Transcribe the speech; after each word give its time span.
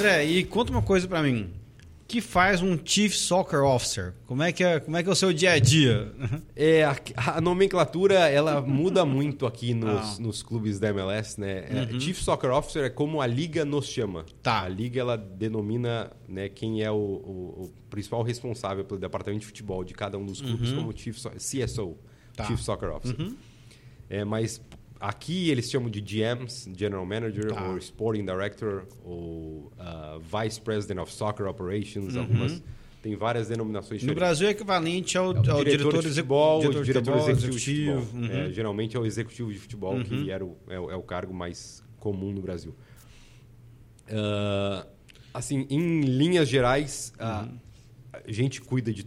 André, 0.00 0.24
e 0.24 0.44
conta 0.44 0.72
uma 0.72 0.80
coisa 0.80 1.06
para 1.06 1.22
mim. 1.22 1.50
O 2.02 2.06
que 2.10 2.20
faz 2.20 2.62
um 2.62 2.76
Chief 2.82 3.14
Soccer 3.14 3.62
Officer? 3.62 4.14
Como 4.26 4.42
é 4.42 4.50
que 4.50 4.64
é, 4.64 4.80
como 4.80 4.96
é, 4.96 5.02
que 5.02 5.08
é 5.08 5.12
o 5.12 5.14
seu 5.14 5.32
dia 5.32 5.52
a 5.52 5.58
dia? 5.58 6.10
É, 6.56 6.84
a, 6.84 6.96
a 7.36 7.40
nomenclatura 7.40 8.14
ela 8.28 8.60
muda 8.60 9.06
muito 9.06 9.46
aqui 9.46 9.72
nos, 9.72 10.18
ah. 10.18 10.20
nos 10.20 10.42
clubes 10.42 10.78
da 10.78 10.88
MLS, 10.90 11.40
né? 11.40 11.64
É, 11.70 11.92
uhum. 11.92 12.00
Chief 12.00 12.20
Soccer 12.20 12.50
Officer 12.50 12.84
é 12.84 12.90
como 12.90 13.22
a 13.22 13.26
liga 13.26 13.64
nos 13.64 13.86
chama. 13.86 14.26
Tá. 14.42 14.62
A 14.62 14.68
liga 14.68 15.00
ela 15.00 15.16
denomina 15.16 16.10
né, 16.28 16.50
quem 16.50 16.82
é 16.82 16.90
o, 16.90 16.96
o, 16.96 17.64
o 17.64 17.72
principal 17.88 18.22
responsável 18.22 18.84
pelo 18.84 19.00
departamento 19.00 19.40
de 19.40 19.46
futebol 19.46 19.84
de 19.84 19.94
cada 19.94 20.18
um 20.18 20.26
dos 20.26 20.42
clubes 20.42 20.70
uhum. 20.70 20.78
como 20.78 20.98
Chief 20.98 21.16
CSO, 21.16 21.96
tá. 22.36 22.44
Chief 22.44 22.60
Soccer 22.60 22.90
Officer. 22.90 23.18
Uhum. 23.18 23.36
É, 24.10 24.24
mas 24.24 24.60
Aqui 25.00 25.48
eles 25.48 25.70
chamam 25.70 25.88
de 25.88 25.98
GMs, 25.98 26.70
General 26.76 27.06
Manager, 27.06 27.54
tá. 27.54 27.68
ou 27.68 27.78
Sporting 27.78 28.26
Director, 28.26 28.84
ou 29.02 29.72
uh, 29.78 30.20
Vice 30.20 30.60
President 30.60 31.00
of 31.00 31.10
Soccer 31.10 31.46
Operations, 31.46 32.14
uhum. 32.14 32.20
algumas. 32.20 32.62
Tem 33.02 33.16
várias 33.16 33.48
denominações 33.48 34.02
No 34.02 34.14
Brasil 34.14 34.46
é 34.46 34.50
equivalente 34.50 35.16
ao, 35.16 35.32
é 35.32 35.36
ao 35.38 35.42
diretor, 35.42 35.64
diretor, 35.64 36.02
de 36.02 36.08
futebol, 36.08 36.60
diretor, 36.60 36.84
diretor 36.84 37.16
executivo, 37.16 37.46
executivo 37.46 37.98
de 37.98 38.04
futebol. 38.04 38.20
Uhum. 38.20 38.30
É, 38.30 38.52
geralmente 38.52 38.96
é 38.96 39.00
o 39.00 39.06
executivo 39.06 39.50
de 39.50 39.58
futebol, 39.58 39.94
uhum. 39.94 40.04
que 40.04 40.30
era 40.30 40.44
o, 40.44 40.54
é, 40.68 40.74
é, 40.74 40.78
o 40.78 41.02
cargo 41.02 41.32
mais 41.32 41.82
comum 41.98 42.30
no 42.30 42.42
Brasil. 42.42 42.74
Uh, 44.06 44.86
assim, 45.32 45.66
em 45.70 46.02
linhas 46.02 46.46
gerais, 46.46 47.14
uh, 47.16 47.50
a 48.12 48.20
gente 48.26 48.60
cuida 48.60 48.92
de 48.92 49.06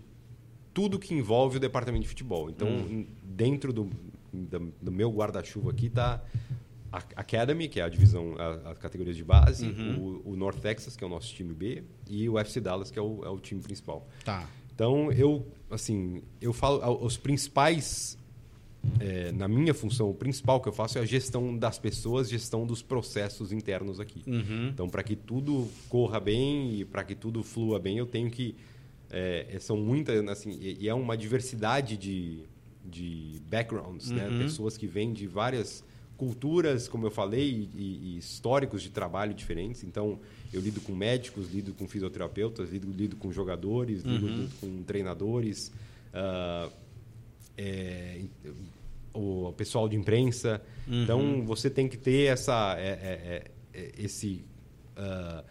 tudo 0.73 0.97
que 0.97 1.13
envolve 1.13 1.57
o 1.57 1.59
departamento 1.59 2.01
de 2.01 2.09
futebol. 2.09 2.49
Então, 2.49 2.67
uhum. 2.67 3.05
dentro 3.21 3.71
do, 3.71 3.91
do, 4.33 4.73
do 4.81 4.91
meu 4.91 5.11
guarda-chuva 5.11 5.71
aqui 5.71 5.85
está 5.85 6.23
a 6.93 6.97
Academy, 7.21 7.67
que 7.67 7.79
é 7.79 7.83
a 7.83 7.89
divisão, 7.89 8.35
as 8.65 8.77
categorias 8.77 9.17
de 9.17 9.23
base, 9.23 9.65
uhum. 9.65 10.21
o, 10.25 10.31
o, 10.31 10.35
North 10.35 10.59
Texas, 10.59 10.95
que 10.95 11.03
é 11.03 11.07
o 11.07 11.09
nosso 11.09 11.33
time 11.33 11.53
B, 11.53 11.83
e 12.07 12.29
o 12.29 12.37
FC 12.37 12.61
Dallas, 12.61 12.91
que 12.91 12.99
é 12.99 13.01
o, 13.01 13.25
é 13.25 13.29
o 13.29 13.39
time 13.39 13.61
principal. 13.61 14.07
Tá. 14.23 14.47
Então, 14.73 15.11
eu, 15.11 15.47
assim, 15.71 16.21
eu 16.39 16.53
falo, 16.53 17.03
os 17.03 17.17
principais, 17.17 18.17
é, 18.99 19.31
na 19.31 19.47
minha 19.47 19.73
função, 19.73 20.09
o 20.09 20.13
principal 20.13 20.61
que 20.61 20.69
eu 20.69 20.73
faço 20.73 20.99
é 20.99 21.01
a 21.01 21.05
gestão 21.05 21.57
das 21.57 21.79
pessoas, 21.79 22.29
gestão 22.29 22.65
dos 22.65 22.83
processos 22.83 23.51
internos 23.51 23.99
aqui. 23.99 24.23
Uhum. 24.27 24.69
Então, 24.69 24.87
para 24.87 25.01
que 25.01 25.15
tudo 25.15 25.67
corra 25.89 26.19
bem 26.19 26.75
e 26.79 26.85
para 26.85 27.03
que 27.03 27.15
tudo 27.15 27.43
flua 27.43 27.79
bem, 27.79 27.97
eu 27.97 28.05
tenho 28.05 28.29
que, 28.29 28.55
é, 29.09 29.57
são 29.59 29.77
muitas, 29.77 30.27
assim, 30.27 30.59
e 30.61 30.87
é 30.87 30.93
uma 30.93 31.17
diversidade 31.17 31.97
de 31.97 32.43
de 32.83 33.41
backgrounds, 33.49 34.09
né? 34.09 34.27
uhum. 34.27 34.37
né? 34.37 34.43
pessoas 34.43 34.77
que 34.77 34.87
vêm 34.87 35.13
de 35.13 35.27
várias 35.27 35.83
culturas, 36.17 36.87
como 36.87 37.05
eu 37.07 37.11
falei, 37.11 37.69
e, 37.75 38.13
e, 38.13 38.17
históricos 38.17 38.81
de 38.81 38.89
trabalho 38.89 39.33
diferentes. 39.33 39.83
Então, 39.83 40.19
eu 40.53 40.61
lido 40.61 40.79
com 40.81 40.93
médicos, 40.93 41.51
lido 41.51 41.73
com 41.73 41.87
fisioterapeutas, 41.87 42.71
lido, 42.71 42.91
lido 42.91 43.15
com 43.15 43.31
jogadores, 43.31 44.03
lido, 44.03 44.25
uhum. 44.25 44.35
lido 44.35 44.51
com 44.61 44.83
treinadores, 44.83 45.71
uh, 46.13 46.71
é, 47.57 48.21
o 49.13 49.53
pessoal 49.57 49.89
de 49.89 49.95
imprensa. 49.95 50.61
Uhum. 50.87 51.03
Então, 51.03 51.43
você 51.45 51.69
tem 51.69 51.87
que 51.87 51.97
ter 51.97 52.31
essa, 52.31 52.75
é, 52.77 52.87
é, 52.87 52.91
é, 52.93 53.81
é 53.81 53.91
esse 53.97 54.45
uh, 54.97 55.43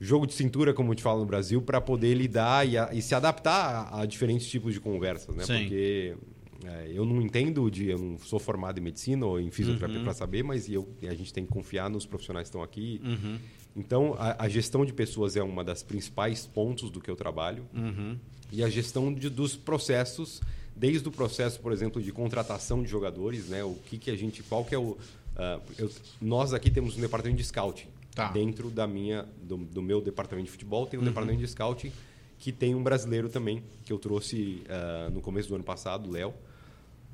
jogo 0.00 0.26
de 0.26 0.34
cintura, 0.34 0.72
como 0.72 0.94
te 0.94 1.02
falo 1.02 1.20
no 1.20 1.26
Brasil, 1.26 1.60
para 1.62 1.80
poder 1.80 2.14
lidar 2.14 2.66
e, 2.66 2.76
a, 2.76 2.90
e, 2.92 3.02
se 3.02 3.14
adaptar 3.14 3.88
a, 3.90 4.02
a, 4.02 4.06
diferentes 4.06 4.48
tipos 4.48 4.74
de 4.74 4.80
conversas, 4.80 5.34
né? 5.34 5.44
Sim. 5.44 5.62
Porque 5.62 6.16
é, 6.64 6.90
eu 6.92 7.04
não 7.04 7.20
entendo 7.22 7.70
de, 7.70 7.88
eu 7.88 7.98
não 7.98 8.18
sou 8.18 8.38
formado 8.38 8.78
em 8.78 8.82
medicina 8.82 9.24
ou 9.24 9.40
em 9.40 9.50
fisioterapia 9.50 9.98
uhum. 9.98 10.04
para 10.04 10.14
saber, 10.14 10.42
mas 10.42 10.68
eu, 10.68 10.88
a 11.02 11.14
gente 11.14 11.32
tem 11.32 11.44
que 11.44 11.52
confiar 11.52 11.88
nos 11.88 12.04
profissionais 12.04 12.46
que 12.46 12.48
estão 12.48 12.62
aqui. 12.62 13.00
Uhum. 13.04 13.38
Então, 13.76 14.16
a, 14.18 14.44
a, 14.44 14.48
gestão 14.48 14.84
de 14.84 14.92
pessoas 14.92 15.36
é 15.36 15.42
uma 15.42 15.62
das 15.62 15.82
principais 15.82 16.46
pontos 16.46 16.90
do 16.90 17.00
que 17.00 17.08
eu 17.08 17.14
trabalho 17.14 17.64
uhum. 17.72 18.18
e 18.50 18.64
a 18.64 18.68
gestão 18.68 19.12
de, 19.14 19.30
dos 19.30 19.54
processos, 19.54 20.40
desde 20.74 21.06
o 21.08 21.12
processo, 21.12 21.60
por 21.60 21.72
exemplo, 21.72 22.02
de 22.02 22.10
contratação 22.10 22.82
de 22.82 22.88
jogadores, 22.88 23.48
né? 23.48 23.62
O 23.62 23.74
que 23.74 23.96
que 23.96 24.10
a 24.10 24.16
gente, 24.16 24.42
qual 24.42 24.64
que 24.64 24.74
é 24.74 24.78
o, 24.78 24.90
uh, 25.38 25.62
eu, 25.78 25.90
nós 26.20 26.52
aqui 26.52 26.70
temos 26.70 26.96
um 26.96 27.00
departamento 27.00 27.40
de 27.40 27.44
scouting 27.44 27.86
tá. 28.14 28.32
dentro 28.32 28.68
da 28.68 28.86
minha, 28.86 29.24
do, 29.40 29.58
do, 29.58 29.80
meu 29.80 30.00
departamento 30.00 30.46
de 30.46 30.50
futebol 30.50 30.86
tem 30.86 30.98
um 30.98 31.02
uhum. 31.02 31.08
departamento 31.08 31.40
de 31.40 31.48
scouting 31.48 31.92
que 32.38 32.50
tem 32.50 32.74
um 32.74 32.82
brasileiro 32.82 33.28
também 33.28 33.62
que 33.84 33.92
eu 33.92 33.98
trouxe 33.98 34.62
uh, 34.66 35.10
no 35.10 35.20
começo 35.20 35.48
do 35.48 35.54
ano 35.54 35.64
passado, 35.64 36.10
Léo. 36.10 36.34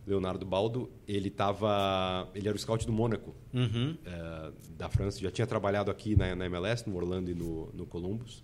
Leonardo 0.07 0.45
Baldo, 0.45 0.91
ele 1.09 1.31
tava, 1.31 2.29
ele 2.35 2.47
era 2.47 2.57
o 2.57 2.59
scout 2.59 2.87
do 2.87 2.93
Mônaco, 2.93 3.35
uhum. 3.53 3.97
é, 4.05 4.53
da 4.77 4.89
França, 4.89 5.19
já 5.19 5.31
tinha 5.31 5.47
trabalhado 5.47 5.91
aqui 5.91 6.15
na, 6.15 6.35
na, 6.35 6.47
MLS, 6.47 6.89
no 6.89 6.97
Orlando 6.97 7.31
e 7.31 7.35
no, 7.35 7.71
no 7.73 7.87
Columbus. 7.87 8.43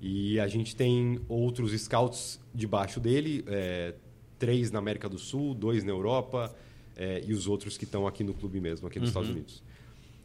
E 0.00 0.38
a 0.38 0.48
gente 0.48 0.76
tem 0.76 1.20
outros 1.28 1.72
scouts 1.80 2.40
debaixo 2.54 3.00
dele, 3.00 3.44
é, 3.46 3.94
três 4.38 4.70
na 4.70 4.78
América 4.78 5.08
do 5.08 5.18
Sul, 5.18 5.54
dois 5.54 5.84
na 5.84 5.90
Europa 5.90 6.54
é, 6.96 7.22
e 7.26 7.32
os 7.32 7.46
outros 7.46 7.78
que 7.78 7.84
estão 7.84 8.06
aqui 8.06 8.22
no 8.22 8.34
clube 8.34 8.60
mesmo, 8.60 8.86
aqui 8.86 8.98
nos 8.98 9.08
uhum. 9.08 9.10
Estados 9.10 9.30
Unidos. 9.30 9.62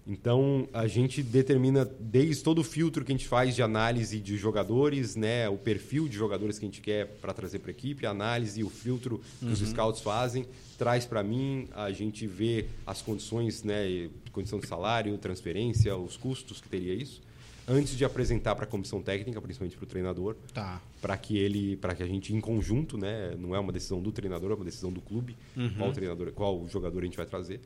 Então, 0.07 0.69
a 0.71 0.85
gente 0.85 1.23
determina 1.23 1.83
desde 1.99 2.43
todo 2.43 2.59
o 2.59 2.63
filtro 2.63 3.03
que 3.03 3.11
a 3.11 3.15
gente 3.15 3.27
faz 3.27 3.55
de 3.55 3.63
análise 3.63 4.19
de 4.19 4.37
jogadores, 4.37 5.15
né, 5.15 5.49
o 5.49 5.57
perfil 5.57 6.07
de 6.07 6.15
jogadores 6.15 6.59
que 6.59 6.65
a 6.65 6.67
gente 6.67 6.79
quer 6.79 7.07
para 7.19 7.33
trazer 7.33 7.57
para 7.57 7.71
a 7.71 7.73
equipe, 7.73 8.05
a 8.05 8.11
análise 8.11 8.59
e 8.59 8.63
o 8.63 8.69
filtro 8.69 9.19
que 9.39 9.45
uhum. 9.45 9.51
os 9.53 9.59
scouts 9.59 10.01
fazem, 10.01 10.45
traz 10.77 11.05
para 11.07 11.23
mim, 11.23 11.67
a 11.73 11.91
gente 11.91 12.27
vê 12.27 12.67
as 12.85 13.01
condições, 13.01 13.63
né, 13.63 14.07
condição 14.31 14.59
de 14.59 14.67
salário, 14.67 15.17
transferência, 15.17 15.97
os 15.97 16.15
custos 16.15 16.61
que 16.61 16.69
teria 16.69 16.93
isso, 16.93 17.23
antes 17.67 17.97
de 17.97 18.05
apresentar 18.05 18.53
para 18.53 18.65
a 18.65 18.67
comissão 18.67 19.01
técnica, 19.01 19.41
principalmente 19.41 19.75
para 19.75 19.85
o 19.85 19.87
treinador, 19.87 20.35
tá. 20.53 20.79
para 21.01 21.17
que 21.17 21.35
ele, 21.35 21.77
para 21.77 21.95
que 21.95 22.03
a 22.03 22.07
gente 22.07 22.31
em 22.31 22.39
conjunto, 22.39 22.95
né, 22.95 23.35
não 23.39 23.55
é 23.55 23.59
uma 23.59 23.71
decisão 23.71 23.99
do 23.99 24.11
treinador, 24.11 24.51
é 24.51 24.53
uma 24.53 24.65
decisão 24.65 24.91
do 24.91 25.01
clube, 25.01 25.35
uhum. 25.57 25.73
qual 25.79 25.91
treinador, 25.91 26.31
qual 26.31 26.67
jogador 26.69 27.01
a 27.01 27.05
gente 27.05 27.17
vai 27.17 27.25
trazer. 27.25 27.59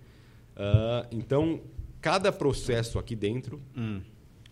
Uh, 0.56 1.08
então 1.12 1.62
cada 2.02 2.32
processo 2.32 2.98
aqui 3.00 3.16
dentro, 3.16 3.62
hum. 3.76 4.02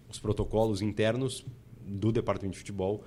os 0.09 0.19
protocolos 0.19 0.81
internos 0.81 1.45
do 1.79 2.11
departamento 2.11 2.53
de 2.53 2.59
futebol, 2.59 3.03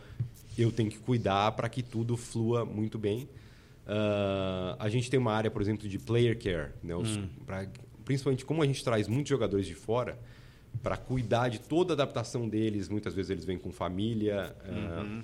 eu 0.57 0.73
tenho 0.73 0.91
que 0.91 0.99
cuidar 0.99 1.53
para 1.53 1.69
que 1.69 1.83
tudo 1.83 2.17
flua 2.17 2.65
muito 2.65 2.99
bem. 2.99 3.29
Uh, 3.87 4.77
a 4.79 4.89
gente 4.89 5.11
tem 5.11 5.19
uma 5.19 5.33
área, 5.33 5.51
por 5.51 5.61
exemplo, 5.61 5.89
de 5.89 5.99
player 5.99 6.39
care, 6.39 6.71
né? 6.83 6.95
Os, 6.95 7.17
hum. 7.17 7.29
pra, 7.45 7.67
principalmente 8.05 8.45
como 8.45 8.63
a 8.63 8.67
gente 8.67 8.83
traz 8.85 9.09
muitos 9.09 9.29
jogadores 9.31 9.67
de 9.67 9.75
fora 9.75 10.19
para 10.83 10.97
cuidar 10.97 11.49
de 11.49 11.59
toda 11.59 11.93
a 11.93 11.95
adaptação 11.95 12.49
deles. 12.49 12.89
Muitas 12.89 13.15
vezes 13.15 13.31
eles 13.31 13.45
vêm 13.45 13.59
com 13.59 13.71
família. 13.73 14.55
Ah, 14.65 15.03
uhum. 15.03 15.21
Uh, 15.21 15.23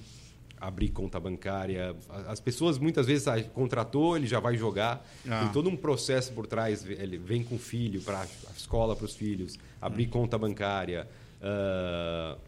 abrir 0.60 0.88
conta 0.88 1.20
bancária. 1.20 1.94
As 2.26 2.40
pessoas 2.40 2.78
muitas 2.78 3.06
vezes 3.06 3.28
ah, 3.28 3.42
contratou, 3.42 4.16
ele 4.16 4.26
já 4.26 4.40
vai 4.40 4.56
jogar. 4.56 5.06
Ah. 5.28 5.42
Tem 5.44 5.52
todo 5.52 5.68
um 5.68 5.76
processo 5.76 6.32
por 6.32 6.46
trás. 6.46 6.84
Ele 6.88 7.18
vem 7.18 7.44
com 7.44 7.56
o 7.56 7.58
filho 7.58 8.00
para 8.00 8.22
a 8.22 8.52
escola 8.56 8.96
para 8.96 9.04
os 9.04 9.14
filhos, 9.14 9.58
abrir 9.80 10.06
hum. 10.06 10.10
conta 10.10 10.38
bancária, 10.38 11.06
uh, 11.40 12.38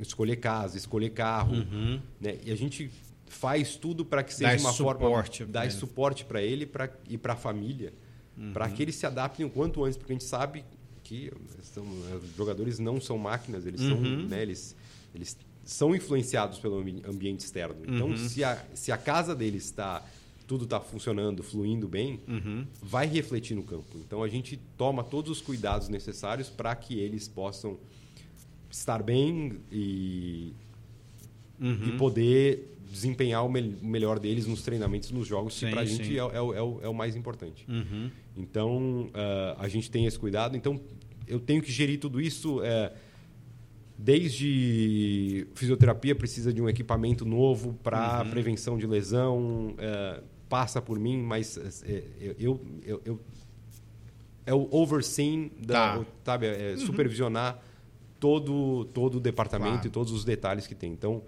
escolher 0.00 0.36
casa, 0.36 0.76
escolher 0.76 1.10
carro. 1.10 1.54
Uhum. 1.54 2.00
Né? 2.20 2.38
E 2.44 2.52
a 2.52 2.56
gente 2.56 2.90
faz 3.26 3.76
tudo 3.76 4.04
para 4.04 4.22
que 4.22 4.34
seja 4.34 4.56
Dá 4.56 4.60
uma 4.60 4.72
suporte, 4.72 5.38
forma 5.38 5.52
dar 5.52 5.70
suporte 5.70 6.24
para 6.24 6.42
ele 6.42 6.66
pra, 6.66 6.90
e 7.08 7.16
para 7.16 7.34
a 7.34 7.36
família, 7.36 7.92
uhum. 8.36 8.52
para 8.52 8.68
que 8.68 8.82
eles 8.82 8.96
se 8.96 9.06
adaptem 9.06 9.46
o 9.46 9.50
quanto 9.50 9.84
antes, 9.84 9.96
porque 9.96 10.12
a 10.12 10.14
gente 10.14 10.24
sabe 10.24 10.64
que 11.04 11.32
são, 11.62 11.84
os 12.22 12.36
jogadores 12.36 12.80
não 12.80 13.00
são 13.00 13.16
máquinas, 13.16 13.66
eles 13.66 13.80
uhum. 13.82 13.88
são, 13.90 14.28
né, 14.28 14.42
eles, 14.42 14.76
eles 15.14 15.38
são 15.70 15.94
influenciados 15.94 16.58
pelo 16.58 16.80
ambiente 16.80 17.40
externo. 17.40 17.76
Então, 17.86 18.08
uhum. 18.08 18.16
se, 18.16 18.42
a, 18.42 18.60
se 18.74 18.90
a 18.90 18.98
casa 18.98 19.36
deles 19.36 19.66
está 19.66 20.04
tudo 20.44 20.64
está 20.64 20.80
funcionando, 20.80 21.44
fluindo 21.44 21.86
bem, 21.86 22.18
uhum. 22.26 22.66
vai 22.82 23.06
refletir 23.06 23.54
no 23.54 23.62
campo. 23.62 23.96
Então 24.04 24.20
a 24.20 24.26
gente 24.26 24.58
toma 24.76 25.04
todos 25.04 25.30
os 25.30 25.40
cuidados 25.40 25.88
necessários 25.88 26.48
para 26.48 26.74
que 26.74 26.98
eles 26.98 27.28
possam 27.28 27.78
estar 28.68 29.00
bem 29.00 29.60
e, 29.70 30.52
uhum. 31.60 31.84
e 31.86 31.96
poder 31.96 32.76
desempenhar 32.90 33.46
o, 33.46 33.48
me 33.48 33.62
melhor 33.62 34.18
deles 34.18 34.44
nos 34.44 34.62
treinamentos, 34.62 35.12
nos 35.12 35.28
jogos, 35.28 35.54
sim, 35.54 35.66
que 35.66 35.72
para 35.72 35.82
a 35.82 35.84
gente 35.84 36.18
é, 36.18 36.20
é, 36.20 36.36
é, 36.36 36.40
o, 36.40 36.80
é, 36.82 36.88
o, 36.88 36.94
mais 36.94 37.14
importante. 37.14 37.64
Uhum. 37.68 38.10
Então 38.36 39.02
uh, 39.04 39.56
a 39.56 39.68
gente 39.68 39.88
tem 39.88 40.04
esse 40.04 40.18
cuidado. 40.18 40.56
Então 40.56 40.80
eu 41.28 41.38
tenho 41.38 41.62
que 41.62 41.70
gerir 41.70 42.00
tudo 42.00 42.20
isso. 42.20 42.58
Uh, 42.58 42.90
desde 44.02 45.46
fisioterapia 45.54 46.14
precisa 46.14 46.52
de 46.52 46.62
um 46.62 46.68
equipamento 46.68 47.26
novo 47.26 47.74
para 47.82 48.22
uhum. 48.22 48.30
prevenção 48.30 48.78
de 48.78 48.86
lesão, 48.86 49.74
é, 49.76 50.22
passa 50.48 50.80
por 50.80 50.98
mim, 50.98 51.18
mas 51.18 51.82
é, 51.84 52.02
eu, 52.38 52.60
eu, 52.82 53.02
eu, 53.04 53.20
é 54.46 54.54
o 54.54 54.66
overseeing, 54.70 55.52
da, 55.66 55.98
tá. 55.98 56.06
sabe, 56.24 56.46
é, 56.46 56.70
uhum. 56.72 56.78
supervisionar 56.78 57.62
todo, 58.18 58.86
todo 58.86 59.16
o 59.16 59.20
departamento 59.20 59.72
claro. 59.72 59.86
e 59.86 59.90
todos 59.90 60.12
os 60.12 60.24
detalhes 60.24 60.66
que 60.66 60.74
tem. 60.74 60.92
Então, 60.92 61.22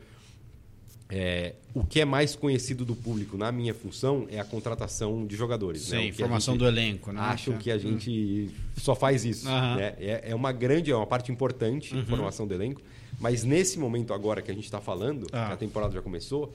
é, 1.08 1.54
o 1.74 1.84
que 1.84 2.00
é 2.00 2.04
mais 2.04 2.34
conhecido 2.34 2.84
do 2.84 2.94
público 2.96 3.36
na 3.36 3.52
minha 3.52 3.74
função 3.74 4.26
é 4.30 4.38
a 4.40 4.44
contratação 4.44 5.26
de 5.26 5.36
jogadores. 5.36 5.82
Sim, 5.82 5.96
né? 5.96 6.02
Que 6.12 6.22
a 6.22 6.26
formação 6.26 6.56
do 6.56 6.66
elenco, 6.66 7.12
né? 7.12 7.20
Acham 7.20 7.58
que 7.58 7.70
a 7.70 7.76
gente 7.78 8.50
só 8.78 8.94
faz 8.94 9.24
isso. 9.24 9.46
Aham. 9.48 9.76
né? 9.76 9.94
É, 9.98 10.30
é 10.30 10.34
uma 10.34 10.52
grande, 10.52 10.90
é 10.90 10.96
uma 10.96 11.06
parte 11.06 11.30
importante, 11.30 11.94
Uhum. 11.94 12.06
formação 12.06 12.46
do 12.46 12.54
elenco. 12.54 12.80
Mas 13.20 13.44
nesse 13.44 13.78
momento 13.78 14.12
agora 14.14 14.40
que 14.40 14.50
a 14.50 14.54
gente 14.54 14.64
está 14.64 14.80
falando, 14.80 15.26
Ah. 15.32 15.48
que 15.48 15.52
a 15.52 15.56
temporada 15.56 15.92
já 15.92 16.00
começou, 16.02 16.52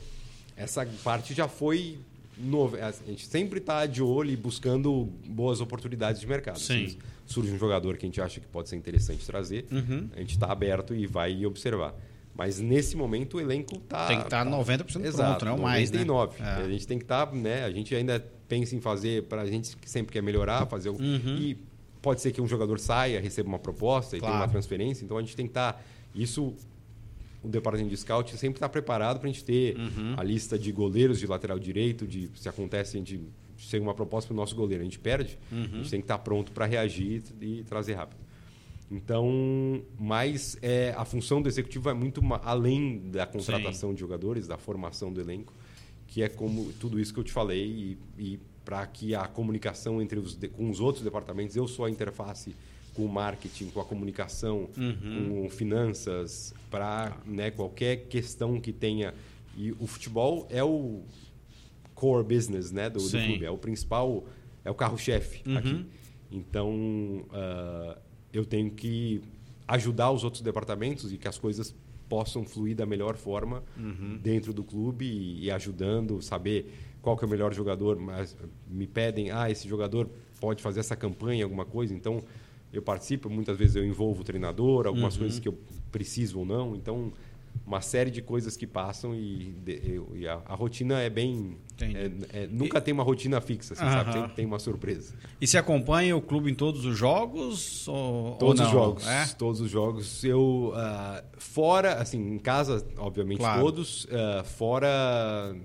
essa 0.55 0.85
parte 1.03 1.33
já 1.33 1.47
foi. 1.47 1.97
nove- 2.39 2.79
A 2.79 2.91
gente 3.07 3.25
sempre 3.25 3.57
está 3.57 3.87
de 3.87 3.99
olho 4.03 4.29
e 4.29 4.35
buscando 4.35 5.09
boas 5.27 5.59
oportunidades 5.59 6.21
de 6.21 6.27
mercado. 6.27 6.59
Sim. 6.59 6.87
Se 6.89 6.97
surge 7.25 7.51
um 7.51 7.57
jogador 7.57 7.97
que 7.97 8.05
a 8.05 8.07
gente 8.07 8.21
acha 8.21 8.39
que 8.39 8.45
pode 8.45 8.69
ser 8.69 8.75
interessante 8.75 9.25
trazer, 9.25 9.65
Uhum. 9.71 10.07
a 10.15 10.19
gente 10.19 10.33
está 10.33 10.51
aberto 10.51 10.93
e 10.93 11.07
vai 11.07 11.43
observar. 11.47 11.95
Mas 12.37 12.59
nesse 12.59 12.95
momento 12.95 13.37
o 13.37 13.41
elenco 13.41 13.75
está. 13.77 14.05
Tem 14.07 14.17
que 14.19 14.25
estar 14.25 14.45
90% 14.45 14.85
pronto, 14.91 15.05
Exato, 15.07 15.45
não 15.45 15.57
mais, 15.57 15.89
né? 15.89 16.03
99. 16.05 16.43
É. 16.43 16.65
A 16.65 16.69
gente 16.69 16.85
tem 16.87 16.97
que 16.99 17.03
estar, 17.05 17.33
né? 17.33 17.63
A 17.63 17.71
gente 17.71 17.95
ainda 17.95 18.19
pensa 18.47 18.75
em 18.75 18.79
fazer, 18.79 19.23
para 19.23 19.41
a 19.41 19.45
gente 19.47 19.75
que 19.75 19.89
sempre 19.89 20.13
quer 20.13 20.21
melhorar, 20.21 20.65
fazer 20.67 20.89
Uhum. 20.89 21.37
e 21.39 21.57
pode 22.01 22.21
ser 22.21 22.31
que 22.31 22.39
um 22.39 22.47
jogador 22.47 22.79
saia, 22.79 23.19
receba 23.19 23.49
uma 23.49 23.57
proposta 23.59 24.15
e 24.15 24.19
Claro. 24.19 24.33
tenha 24.35 24.45
uma 24.45 24.51
transferência, 24.51 25.03
então 25.03 25.17
a 25.17 25.21
gente 25.21 25.35
tem 25.35 25.45
que 25.47 25.49
estar 25.51 25.83
isso 26.13 26.53
o 27.43 27.47
departamento 27.49 27.89
de 27.89 27.97
scout 27.97 28.35
sempre 28.35 28.57
está 28.57 28.67
preparado 28.67 29.19
para 29.19 29.29
a 29.29 29.31
gente 29.31 29.43
ter 29.43 29.75
Uhum. 29.77 30.15
a 30.17 30.23
lista 30.23 30.57
de 30.59 30.71
goleiros 30.71 31.19
de 31.19 31.27
lateral 31.27 31.57
direito, 31.59 32.05
de 32.07 32.29
se 32.35 32.47
acontece 32.49 32.97
a 32.97 32.99
gente 32.99 33.21
chega 33.57 33.83
uma 33.83 33.93
proposta 33.93 34.27
para 34.27 34.33
o 34.33 34.37
nosso 34.37 34.55
goleiro, 34.55 34.81
a 34.81 34.85
gente 34.85 34.99
perde, 34.99 35.37
Uhum. 35.51 35.57
a 35.63 35.77
gente 35.77 35.89
tem 35.89 35.99
que 36.01 36.05
estar 36.05 36.17
pronto 36.19 36.51
para 36.51 36.65
reagir 36.65 37.23
e 37.41 37.63
trazer 37.63 37.93
rápido. 37.93 38.19
Então, 38.89 39.81
mas 39.99 40.57
é, 40.61 40.93
a 40.95 41.03
função 41.03 41.41
do 41.41 41.49
executivo 41.49 41.89
é 41.89 41.93
muito 41.93 42.21
além 42.43 43.09
da 43.11 43.25
contratação 43.27 43.93
de 43.93 43.99
jogadores, 43.99 44.47
da 44.47 44.57
formação 44.57 45.11
do 45.11 45.19
elenco, 45.19 45.53
que 46.07 46.21
é 46.23 46.29
como 46.29 46.71
tudo 46.73 46.99
isso 46.99 47.13
que 47.13 47.19
eu 47.19 47.23
te 47.23 47.31
falei 47.33 47.65
e, 47.65 47.97
e 48.17 48.39
para 48.63 48.85
que 48.87 49.13
a 49.13 49.27
comunicação 49.27 50.01
entre 50.01 50.19
os 50.19 50.37
com 50.53 50.69
os 50.69 50.79
outros 50.79 51.03
departamentos, 51.03 51.55
eu 51.55 51.67
sou 51.67 51.85
a 51.85 51.89
interface 51.89 52.55
com 52.93 53.05
o 53.05 53.09
marketing, 53.09 53.69
com 53.69 53.79
a 53.81 53.85
comunicação, 53.85 54.69
Uhum. 54.77 55.41
com 55.43 55.49
finanças, 55.49 56.53
para 56.71 57.15
né, 57.25 57.51
qualquer 57.51 58.07
questão 58.07 58.59
que 58.59 58.71
tenha. 58.73 59.13
E 59.55 59.71
o 59.73 59.85
futebol 59.87 60.47
é 60.49 60.63
o 60.63 61.03
core 61.93 62.23
business 62.23 62.71
né, 62.71 62.89
do, 62.89 62.99
do 62.99 63.07
Sim. 63.09 63.25
clube, 63.25 63.45
é 63.45 63.51
o 63.51 63.57
principal, 63.57 64.23
é 64.63 64.71
o 64.71 64.75
carro-chefe 64.75 65.41
Uhum. 65.45 65.57
aqui. 65.57 65.85
Então, 66.31 67.25
ah, 67.31 67.97
eu 68.37 68.45
tenho 68.45 68.71
que 68.71 69.21
ajudar 69.67 70.11
os 70.11 70.23
outros 70.23 70.41
departamentos 70.41 71.11
e 71.11 71.17
que 71.17 71.27
as 71.27 71.37
coisas 71.37 71.73
possam 72.07 72.45
fluir 72.45 72.75
da 72.75 72.85
melhor 72.85 73.15
forma 73.17 73.63
Uhum. 73.77 74.17
dentro 74.21 74.53
do 74.53 74.63
clube 74.63 75.05
e, 75.05 75.45
e 75.45 75.51
ajudando, 75.51 76.21
saber 76.21 76.73
qual 77.01 77.17
que 77.17 77.23
é 77.25 77.27
o 77.27 77.29
melhor 77.29 77.53
jogador. 77.53 77.97
Mas 77.99 78.35
me 78.69 78.87
pedem, 78.87 79.29
ah, 79.31 79.49
esse 79.51 79.67
jogador 79.67 80.09
pode 80.39 80.61
fazer 80.61 80.79
essa 80.79 80.95
campanha, 80.95 81.43
alguma 81.43 81.65
coisa. 81.65 81.93
Então, 81.93 82.23
eu 82.71 82.81
participo. 82.81 83.29
Muitas 83.29 83.57
vezes 83.57 83.75
eu 83.75 83.85
envolvo 83.85 84.21
o 84.21 84.23
treinador, 84.23 84.87
algumas 84.87 85.15
Uhum. 85.15 85.19
coisas 85.21 85.39
que 85.39 85.47
eu 85.49 85.57
preciso 85.91 86.39
ou 86.39 86.45
não. 86.45 86.75
Então, 86.75 87.11
uma 87.67 87.81
série 87.81 88.09
de 88.09 88.21
coisas 88.21 88.55
que 88.55 88.65
passam 88.65 89.13
e, 89.13 89.51
de- 89.63 90.01
e 90.15 90.25
a, 90.27 90.41
a 90.45 90.55
rotina 90.55 91.01
é 91.01 91.09
bem... 91.09 91.57
É- 91.81 92.43
é- 92.43 92.47
nunca 92.47 92.79
tem 92.79 92.93
uma 92.93 93.03
rotina 93.03 93.41
fixa, 93.41 93.73
assim, 93.73 93.83
sabe? 93.83 94.13
Sempre 94.13 94.31
tem 94.35 94.45
uma 94.45 94.57
surpresa. 94.57 95.13
E 95.39 95.45
se 95.45 95.57
acompanha 95.57 96.15
o 96.15 96.21
clube 96.21 96.49
em 96.49 96.55
todos 96.55 96.85
os 96.85 96.97
jogos? 96.97 97.85
Ou, 97.89 98.35
Todos 98.37 98.61
ou 98.61 98.65
os 98.67 98.71
jogos. 98.71 99.07
É? 99.07 99.25
Todos 99.37 99.59
os 99.61 99.69
jogos. 99.69 100.23
Eu, 100.23 100.71
ah, 100.75 101.21
fora, 101.37 101.95
assim, 101.95 102.17
em 102.35 102.39
casa, 102.39 102.87
obviamente, 102.97 103.39
Claro. 103.39 103.61
todos. 103.61 104.07
ah, 104.11 104.43
fora, 104.45 105.55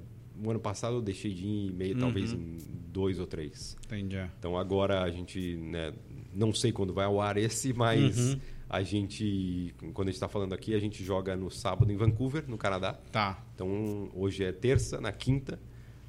o 0.45 0.51
ano 0.51 0.61
passado 0.61 0.97
eu 0.97 1.01
deixei 1.03 1.33
de 1.33 1.47
ir 1.47 1.73
meio, 1.73 1.95
Uhum. 1.95 2.01
talvez 2.01 2.33
em 2.33 2.59
dois 2.93 3.19
ou 3.21 3.27
três. 3.29 3.77
Entendi. 3.87 4.19
Então 4.39 4.59
agora 4.59 5.03
a 5.03 5.11
gente, 5.11 5.57
né, 5.57 5.93
não 6.35 6.53
sei 6.53 6.73
quando 6.73 6.93
vai 6.93 7.05
ao 7.05 7.21
ar 7.21 7.37
esse, 7.37 7.73
mas 7.73 8.19
Uhum. 8.19 8.41
A 8.73 8.83
gente, 8.83 9.75
quando 9.93 10.09
a 10.09 10.11
gente 10.11 10.17
está 10.17 10.29
falando 10.29 10.55
aqui, 10.55 10.75
a 10.75 10.79
gente 10.79 11.05
joga 11.05 11.37
no 11.37 11.51
sábado 11.51 11.93
em 11.93 11.97
Vancouver, 11.97 12.45
no 12.49 12.57
Canadá. 12.57 12.95
Tá. 13.13 13.45
Então 13.55 14.11
hoje 14.15 14.43
é 14.43 14.51
terça, 14.51 14.99
na 14.99 15.13
quinta 15.13 15.61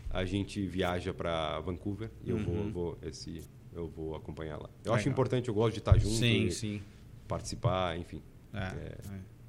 a 0.09 0.23
gente 0.23 0.65
viaja 0.65 1.13
para 1.13 1.59
Vancouver 1.59 2.09
e 2.23 2.29
eu 2.29 2.37
vou, 2.37 2.71
vou 2.71 2.97
esse 3.01 3.41
eu 3.73 3.87
vou 3.89 4.15
acompanhar 4.15 4.57
lá. 4.57 4.69
Eu 4.85 4.93
acho 4.93 5.07
Uhum. 5.07 5.11
Importante, 5.11 5.49
eu 5.49 5.53
gosto 5.53 5.73
de 5.73 5.79
estar 5.79 5.97
junto, 5.97 6.15
sim, 6.15 6.49
sim. 6.51 6.81
participar, 7.27 7.97
enfim, 7.97 8.21
É, 8.53 8.59
É. 8.59 8.97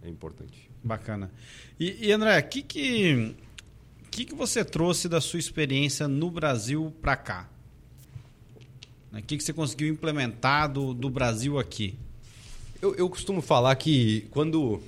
é. 0.05 0.09
é 0.09 0.09
importante. 0.09 0.69
Bacana. 0.83 1.31
E, 1.79 2.09
e 2.09 2.11
André, 2.11 2.39
o 2.41 2.49
que 2.49 2.63
que, 2.63 3.37
que 4.11 4.25
que 4.25 4.35
você 4.35 4.65
trouxe 4.65 5.09
da 5.09 5.21
sua 5.21 5.39
experiência 5.39 6.09
no 6.09 6.31
Brasil 6.31 6.93
para 7.01 7.17
cá? 7.17 7.49
O 9.13 9.23
que, 9.23 9.37
que 9.37 9.45
você 9.45 9.53
conseguiu 9.53 9.87
implementar 9.87 10.73
do, 10.73 10.93
do 10.93 11.09
Brasil 11.09 11.59
aqui? 11.61 11.97
Eu, 12.85 12.95
eu 12.97 13.09
costumo 13.09 13.41
falar 13.41 13.75
que 13.77 14.27
quando. 14.31 14.79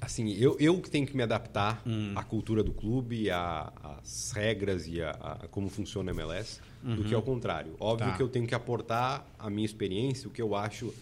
Assim, 0.00 0.32
eu, 0.32 0.56
eu 0.58 0.80
que 0.80 0.90
tenho 0.90 1.06
que 1.06 1.16
me 1.16 1.22
adaptar 1.22 1.80
Hum. 1.86 2.12
à 2.16 2.24
cultura 2.24 2.64
do 2.64 2.72
clube, 2.72 3.30
à- 3.30 3.72
às 4.02 4.32
regras 4.32 4.88
e 4.88 5.00
a, 5.00 5.10
a 5.10 5.46
como 5.52 5.68
funciona 5.70 6.10
a 6.10 6.14
MLS, 6.14 6.58
do 6.82 7.04
que 7.04 7.14
ao 7.14 7.22
contrário. 7.22 7.76
Óbvio 7.78 8.06
Uhum. 8.06 8.10
Tá. 8.10 8.16
que 8.16 8.22
eu 8.24 8.28
tenho 8.28 8.44
que 8.44 8.56
aportar 8.56 9.24
a 9.38 9.48
minha 9.48 9.64
experiência, 9.64 10.26
o 10.26 10.32
que 10.32 10.42
eu 10.42 10.52
acho. 10.56 10.92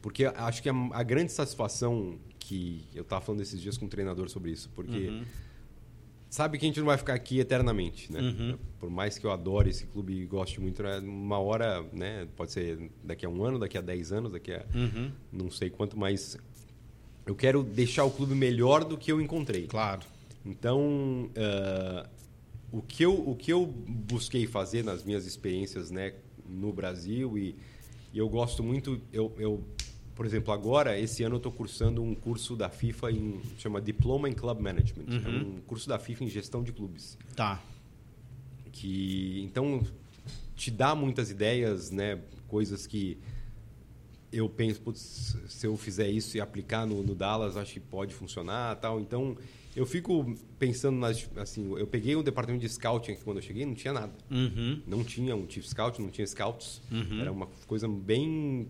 Porque 0.00 0.24
acho 0.24 0.62
que 0.62 0.70
a, 0.70 0.74
a 0.92 1.02
grande 1.02 1.30
satisfação 1.30 2.14
que. 2.38 2.82
Eu 2.94 3.02
estava 3.02 3.20
falando 3.20 3.42
esses 3.42 3.60
dias 3.60 3.76
com 3.76 3.84
um 3.84 3.88
treinador 3.88 4.30
sobre 4.30 4.50
isso, 4.50 4.70
porque. 4.74 5.08
Uhum. 5.08 5.24
Sabe 6.30 6.58
que 6.58 6.64
a 6.64 6.68
gente 6.68 6.78
não 6.78 6.86
vai 6.86 6.96
ficar 6.96 7.14
aqui 7.14 7.40
eternamente, 7.40 8.10
né? 8.12 8.20
Uhum. 8.20 8.58
Por 8.78 8.88
mais 8.88 9.18
que 9.18 9.26
eu 9.26 9.32
adore 9.32 9.68
esse 9.68 9.84
clube 9.84 10.14
e 10.14 10.24
goste 10.24 10.60
muito, 10.60 10.80
né? 10.80 10.98
uma 11.00 11.40
hora, 11.40 11.84
né? 11.92 12.28
Pode 12.36 12.52
ser 12.52 12.88
daqui 13.02 13.26
a 13.26 13.28
um 13.28 13.44
ano, 13.44 13.58
daqui 13.58 13.76
a 13.76 13.80
10 13.80 14.12
anos, 14.12 14.32
daqui 14.32 14.52
a 14.52 14.64
Uhum. 14.72 15.10
não 15.32 15.50
sei 15.50 15.68
quanto, 15.70 15.98
mas 15.98 16.38
eu 17.26 17.34
quero 17.34 17.64
deixar 17.64 18.04
o 18.04 18.10
clube 18.12 18.34
melhor 18.34 18.84
do 18.84 18.96
que 18.96 19.10
eu 19.10 19.20
encontrei. 19.20 19.66
Claro. 19.66 20.02
Então, 20.46 21.28
ah, 21.36 22.08
o, 22.70 22.80
que 22.80 23.04
eu, 23.04 23.12
o 23.12 23.34
que 23.34 23.52
eu 23.52 23.66
busquei 23.66 24.46
fazer 24.46 24.84
nas 24.84 25.02
minhas 25.02 25.26
experiências 25.26 25.90
né, 25.90 26.14
no 26.48 26.72
Brasil, 26.72 27.36
e, 27.36 27.56
e 28.12 28.18
eu 28.18 28.28
gosto 28.28 28.62
muito, 28.62 29.00
eu, 29.12 29.32
eu, 29.36 29.64
por 30.14 30.26
exemplo, 30.26 30.52
agora, 30.52 30.98
esse 30.98 31.22
ano 31.22 31.36
eu 31.36 31.38
estou 31.38 31.50
cursando 31.52 32.02
um 32.02 32.14
curso 32.14 32.54
da 32.56 32.68
FIFA 32.68 33.10
em 33.12 33.40
chama 33.58 33.80
Diploma 33.80 34.28
em 34.28 34.32
Club 34.32 34.60
Management. 34.60 35.04
É 35.24 35.28
Uhum. 35.28 35.40
um 35.56 35.60
curso 35.62 35.88
da 35.88 35.98
FIFA 35.98 36.24
em 36.24 36.28
gestão 36.28 36.62
de 36.62 36.72
clubes 36.72 37.16
Tá. 37.34 37.60
que 38.72 39.40
então 39.44 39.82
te 40.54 40.70
dá 40.70 40.94
muitas 40.94 41.30
ideias, 41.30 41.90
né? 41.90 42.20
Coisas 42.48 42.86
que 42.86 43.18
eu 44.32 44.48
penso, 44.48 44.80
putz, 44.80 45.36
se 45.48 45.66
eu 45.66 45.76
fizer 45.76 46.08
isso 46.08 46.36
e 46.36 46.40
aplicar 46.40 46.86
no, 46.86 47.02
no 47.02 47.14
Dallas, 47.14 47.56
acho 47.56 47.72
que 47.74 47.80
pode 47.80 48.14
funcionar, 48.14 48.76
tal. 48.76 49.00
Então 49.00 49.36
eu 49.76 49.86
fico 49.86 50.34
pensando 50.58 50.98
nas, 50.98 51.28
assim, 51.36 51.72
eu 51.78 51.86
peguei 51.86 52.16
um 52.16 52.22
departamento 52.22 52.60
de 52.62 52.68
scouting 52.68 53.12
aqui 53.12 53.22
quando 53.22 53.36
eu 53.38 53.42
cheguei, 53.42 53.64
não 53.64 53.74
tinha 53.74 53.92
nada. 53.92 54.12
Uhum. 54.30 54.82
Não 54.86 55.04
tinha 55.04 55.34
um 55.36 55.48
chief 55.48 55.64
scout, 55.66 56.00
não 56.02 56.10
tinha 56.10 56.26
scouts. 56.26 56.82
Uhum. 56.90 57.20
Era 57.20 57.30
uma 57.32 57.46
coisa 57.66 57.86
bem, 57.88 58.66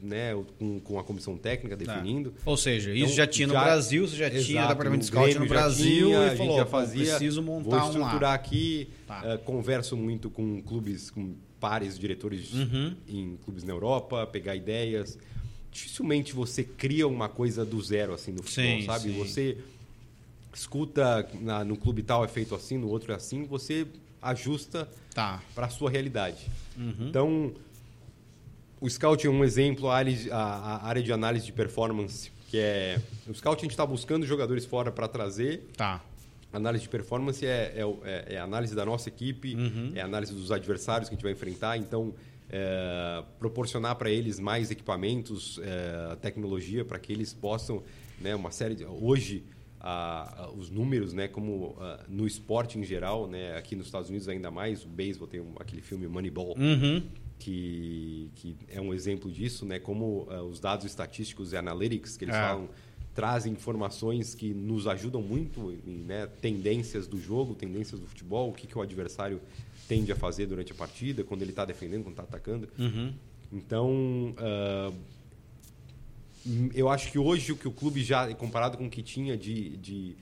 né, 0.00 0.32
com, 0.58 0.80
com 0.80 0.98
a 0.98 1.04
comissão 1.04 1.36
técnica 1.36 1.76
Tá. 1.76 1.94
definindo. 1.94 2.32
Ou 2.46 2.56
seja, 2.56 2.90
isso 2.92 3.04
Então, 3.04 3.14
já 3.16 3.26
tinha 3.26 3.46
no 3.46 3.52
já- 3.54 3.62
Brasil, 3.64 4.08
você 4.08 4.16
já 4.16 4.30
tinha 4.30 4.40
Exato, 4.40 4.68
departamento 4.68 5.04
de 5.04 5.10
no 5.10 5.16
scout 5.16 5.34
no 5.38 5.44
já 5.46 5.48
Brasil 5.48 6.06
tinha, 6.08 6.20
a 6.20 6.26
e 6.26 6.28
gente 6.30 6.38
falou, 6.38 6.56
já 6.56 6.64
"Pô, 6.64 6.70
fazia, 6.70 7.04
preciso 7.16 7.42
vou 7.42 7.60
montar 7.60 7.76
um 7.84 7.88
estruturar 7.88 8.20
lá. 8.22 8.34
aqui, 8.34 8.88
Tá. 9.06 9.22
eh, 9.24 9.36
converso 9.38 9.96
muito 9.96 10.30
com 10.30 10.62
clubes, 10.62 11.10
com 11.10 11.34
pares 11.60 11.98
diretores 11.98 12.52
Uhum. 12.54 12.94
em 13.06 13.36
clubes 13.44 13.64
na 13.64 13.72
Europa, 13.72 14.26
pegar 14.26 14.56
ideias. 14.56 15.18
Dificilmente 15.70 16.32
você 16.32 16.64
cria 16.64 17.06
uma 17.06 17.28
coisa 17.28 17.64
do 17.64 17.80
zero 17.82 18.14
assim 18.14 18.32
no 18.32 18.42
futebol, 18.42 18.80
Sim, 18.80 18.86
sabe? 18.86 19.10
sim. 19.12 19.18
Você 19.18 19.58
escuta 20.54 21.28
na- 21.40 21.64
no 21.64 21.76
clube 21.76 22.02
tal 22.02 22.24
é 22.24 22.28
feito 22.28 22.54
assim, 22.54 22.76
no 22.78 22.88
outro 22.88 23.12
é 23.12 23.14
assim, 23.16 23.44
você 23.44 23.86
ajusta 24.20 24.88
Tá. 25.14 25.42
para 25.54 25.66
a 25.66 25.68
sua 25.70 25.90
realidade. 25.90 26.46
Uhum. 26.76 27.08
Então, 27.08 27.52
o 28.80 28.88
Scout 28.88 29.26
é 29.26 29.30
um 29.30 29.44
exemplo, 29.44 29.88
a 29.90 29.96
área, 29.96 31.02
de 31.02 31.12
análise 31.12 31.46
de 31.46 31.52
performance, 31.52 32.30
que 32.48 32.58
é... 32.58 33.00
O 33.26 33.34
Scout 33.34 33.58
a 33.60 33.62
gente 33.62 33.72
está 33.72 33.84
buscando 33.86 34.24
jogadores 34.26 34.64
fora 34.64 34.90
para 34.92 35.06
trazer. 35.08 35.68
Tá. 35.76 36.02
Análise 36.52 36.82
de 36.84 36.88
performance 36.88 37.44
é, 37.44 37.74
é, 37.76 37.82
é- 38.04 38.34
é 38.36 38.38
análise 38.38 38.74
da 38.74 38.84
nossa 38.86 39.08
equipe, 39.08 39.54
Uhum. 39.54 39.92
é 39.94 40.00
análise 40.00 40.32
dos 40.32 40.50
adversários 40.50 41.08
que 41.08 41.14
a 41.14 41.16
gente 41.16 41.22
vai 41.24 41.32
enfrentar. 41.32 41.76
Então, 41.76 42.14
é, 42.50 43.22
proporcionar 43.38 43.96
para 43.96 44.08
eles 44.10 44.40
mais 44.40 44.70
equipamentos, 44.70 45.60
é, 45.62 46.16
tecnologia, 46.16 46.84
para 46.84 46.98
que 46.98 47.12
eles 47.12 47.34
possam, 47.34 47.82
né, 48.20 48.34
uma 48.34 48.50
série 48.50 48.74
de... 48.74 48.84
Hoje, 48.86 49.44
a- 49.80 50.44
a- 50.44 50.50
os 50.52 50.70
números, 50.70 51.12
né, 51.12 51.28
como 51.28 51.76
ah, 51.80 52.04
no 52.08 52.26
esporte 52.26 52.78
em 52.78 52.84
geral, 52.84 53.26
né, 53.28 53.56
aqui 53.56 53.76
nos 53.76 53.86
Estados 53.86 54.08
Unidos 54.08 54.28
ainda 54.28 54.50
mais, 54.50 54.84
o 54.84 54.88
beisebol 54.88 55.28
tem 55.28 55.40
um- 55.40 55.54
aquele 55.58 55.82
filme 55.82 56.06
Moneyball, 56.08 56.56
Uhum. 56.58 57.02
que, 57.38 58.30
que 58.34 58.56
é 58.68 58.80
um 58.80 58.92
exemplo 58.92 59.30
disso, 59.30 59.64
né? 59.64 59.78
Como 59.78 60.26
os 60.50 60.58
dados 60.58 60.84
estatísticos 60.84 61.52
e 61.52 61.56
analytics 61.56 62.16
que 62.16 62.24
eles 62.24 62.34
É. 62.34 62.40
falam 62.40 62.68
trazem 63.14 63.52
informações 63.52 64.32
que 64.32 64.54
nos 64.54 64.86
ajudam 64.86 65.20
muito, 65.20 65.72
em, 65.84 65.90
né, 66.06 66.28
tendências 66.40 67.08
do 67.08 67.20
jogo, 67.20 67.52
tendências 67.54 68.00
do 68.00 68.06
futebol, 68.06 68.50
o 68.50 68.52
que, 68.52 68.64
que 68.64 68.78
o 68.78 68.80
adversário 68.80 69.40
tende 69.88 70.12
a 70.12 70.16
fazer 70.16 70.46
durante 70.46 70.70
a 70.70 70.74
partida, 70.74 71.24
quando 71.24 71.42
ele 71.42 71.50
está 71.50 71.64
defendendo, 71.64 72.04
quando 72.04 72.12
está 72.12 72.22
atacando. 72.22 72.68
Uhum. 72.78 73.12
Então, 73.52 74.34
uh, 74.38 74.94
eu 76.74 76.88
acho 76.88 77.10
que 77.10 77.18
hoje 77.18 77.52
o 77.52 77.56
que 77.56 77.68
o 77.68 77.72
clube 77.72 78.02
já, 78.02 78.32
comparado 78.34 78.78
com 78.78 78.86
o 78.86 78.90
que 78.90 79.02
tinha 79.02 79.36
de, 79.36 79.76
de 79.76 80.16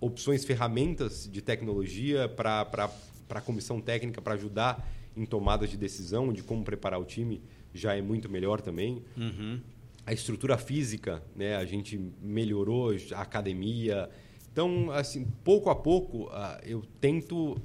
opções, 0.00 0.44
ferramentas 0.44 1.28
de 1.30 1.40
tecnologia 1.40 2.28
para 2.28 2.90
a 3.30 3.40
comissão 3.40 3.80
técnica 3.80 4.20
para 4.20 4.34
ajudar 4.34 4.88
em 5.16 5.24
tomadas 5.24 5.70
de 5.70 5.76
decisão, 5.76 6.32
de 6.32 6.42
como 6.42 6.62
preparar 6.62 7.00
o 7.00 7.04
time, 7.04 7.42
já 7.72 7.94
é 7.94 8.02
muito 8.02 8.28
melhor 8.28 8.60
também. 8.60 9.02
Uhum. 9.16 9.60
A 10.04 10.12
estrutura 10.12 10.58
física, 10.58 11.22
né, 11.34 11.56
a 11.56 11.64
gente 11.64 11.98
melhorou 12.20 12.94
a 13.12 13.20
academia. 13.20 14.08
Então, 14.52 14.90
assim, 14.90 15.26
pouco 15.42 15.70
a 15.70 15.74
pouco, 15.74 16.26
uh, 16.26 16.58
eu 16.64 16.82
tento 17.00 17.60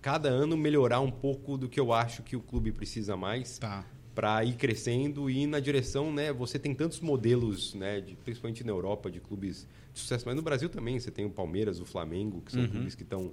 cada 0.00 0.28
ano 0.28 0.56
melhorar 0.56 1.00
um 1.00 1.10
pouco 1.10 1.56
do 1.56 1.68
que 1.68 1.78
eu 1.78 1.92
acho 1.92 2.22
que 2.22 2.36
o 2.36 2.40
clube 2.40 2.72
precisa 2.72 3.16
mais. 3.16 3.58
Tá 3.58 3.84
para 4.14 4.44
ir 4.44 4.54
crescendo 4.54 5.28
e 5.28 5.42
ir 5.42 5.46
na 5.46 5.58
direção, 5.58 6.12
né? 6.12 6.32
Você 6.32 6.58
tem 6.58 6.74
tantos 6.74 7.00
modelos, 7.00 7.74
né? 7.74 8.00
De, 8.00 8.14
principalmente 8.16 8.62
na 8.64 8.70
Europa, 8.70 9.10
de 9.10 9.20
clubes 9.20 9.66
de 9.92 10.00
sucesso, 10.00 10.24
mas 10.26 10.36
no 10.36 10.42
Brasil 10.42 10.68
também 10.68 10.98
você 10.98 11.10
tem 11.10 11.24
o 11.24 11.30
Palmeiras, 11.30 11.80
o 11.80 11.84
Flamengo, 11.84 12.40
que 12.40 12.52
são 12.52 12.62
uhum. 12.62 12.68
clubes 12.68 12.94
que 12.94 13.02
estão 13.02 13.32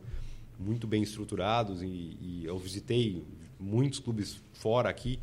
muito 0.60 0.88
bem 0.88 1.02
estruturados 1.02 1.82
e, 1.82 1.88
e, 2.22 2.44
eu 2.46 2.58
visitei 2.58 3.24
muitos 3.60 4.00
clubes 4.00 4.40
fora 4.54 4.90
aqui 4.90 5.20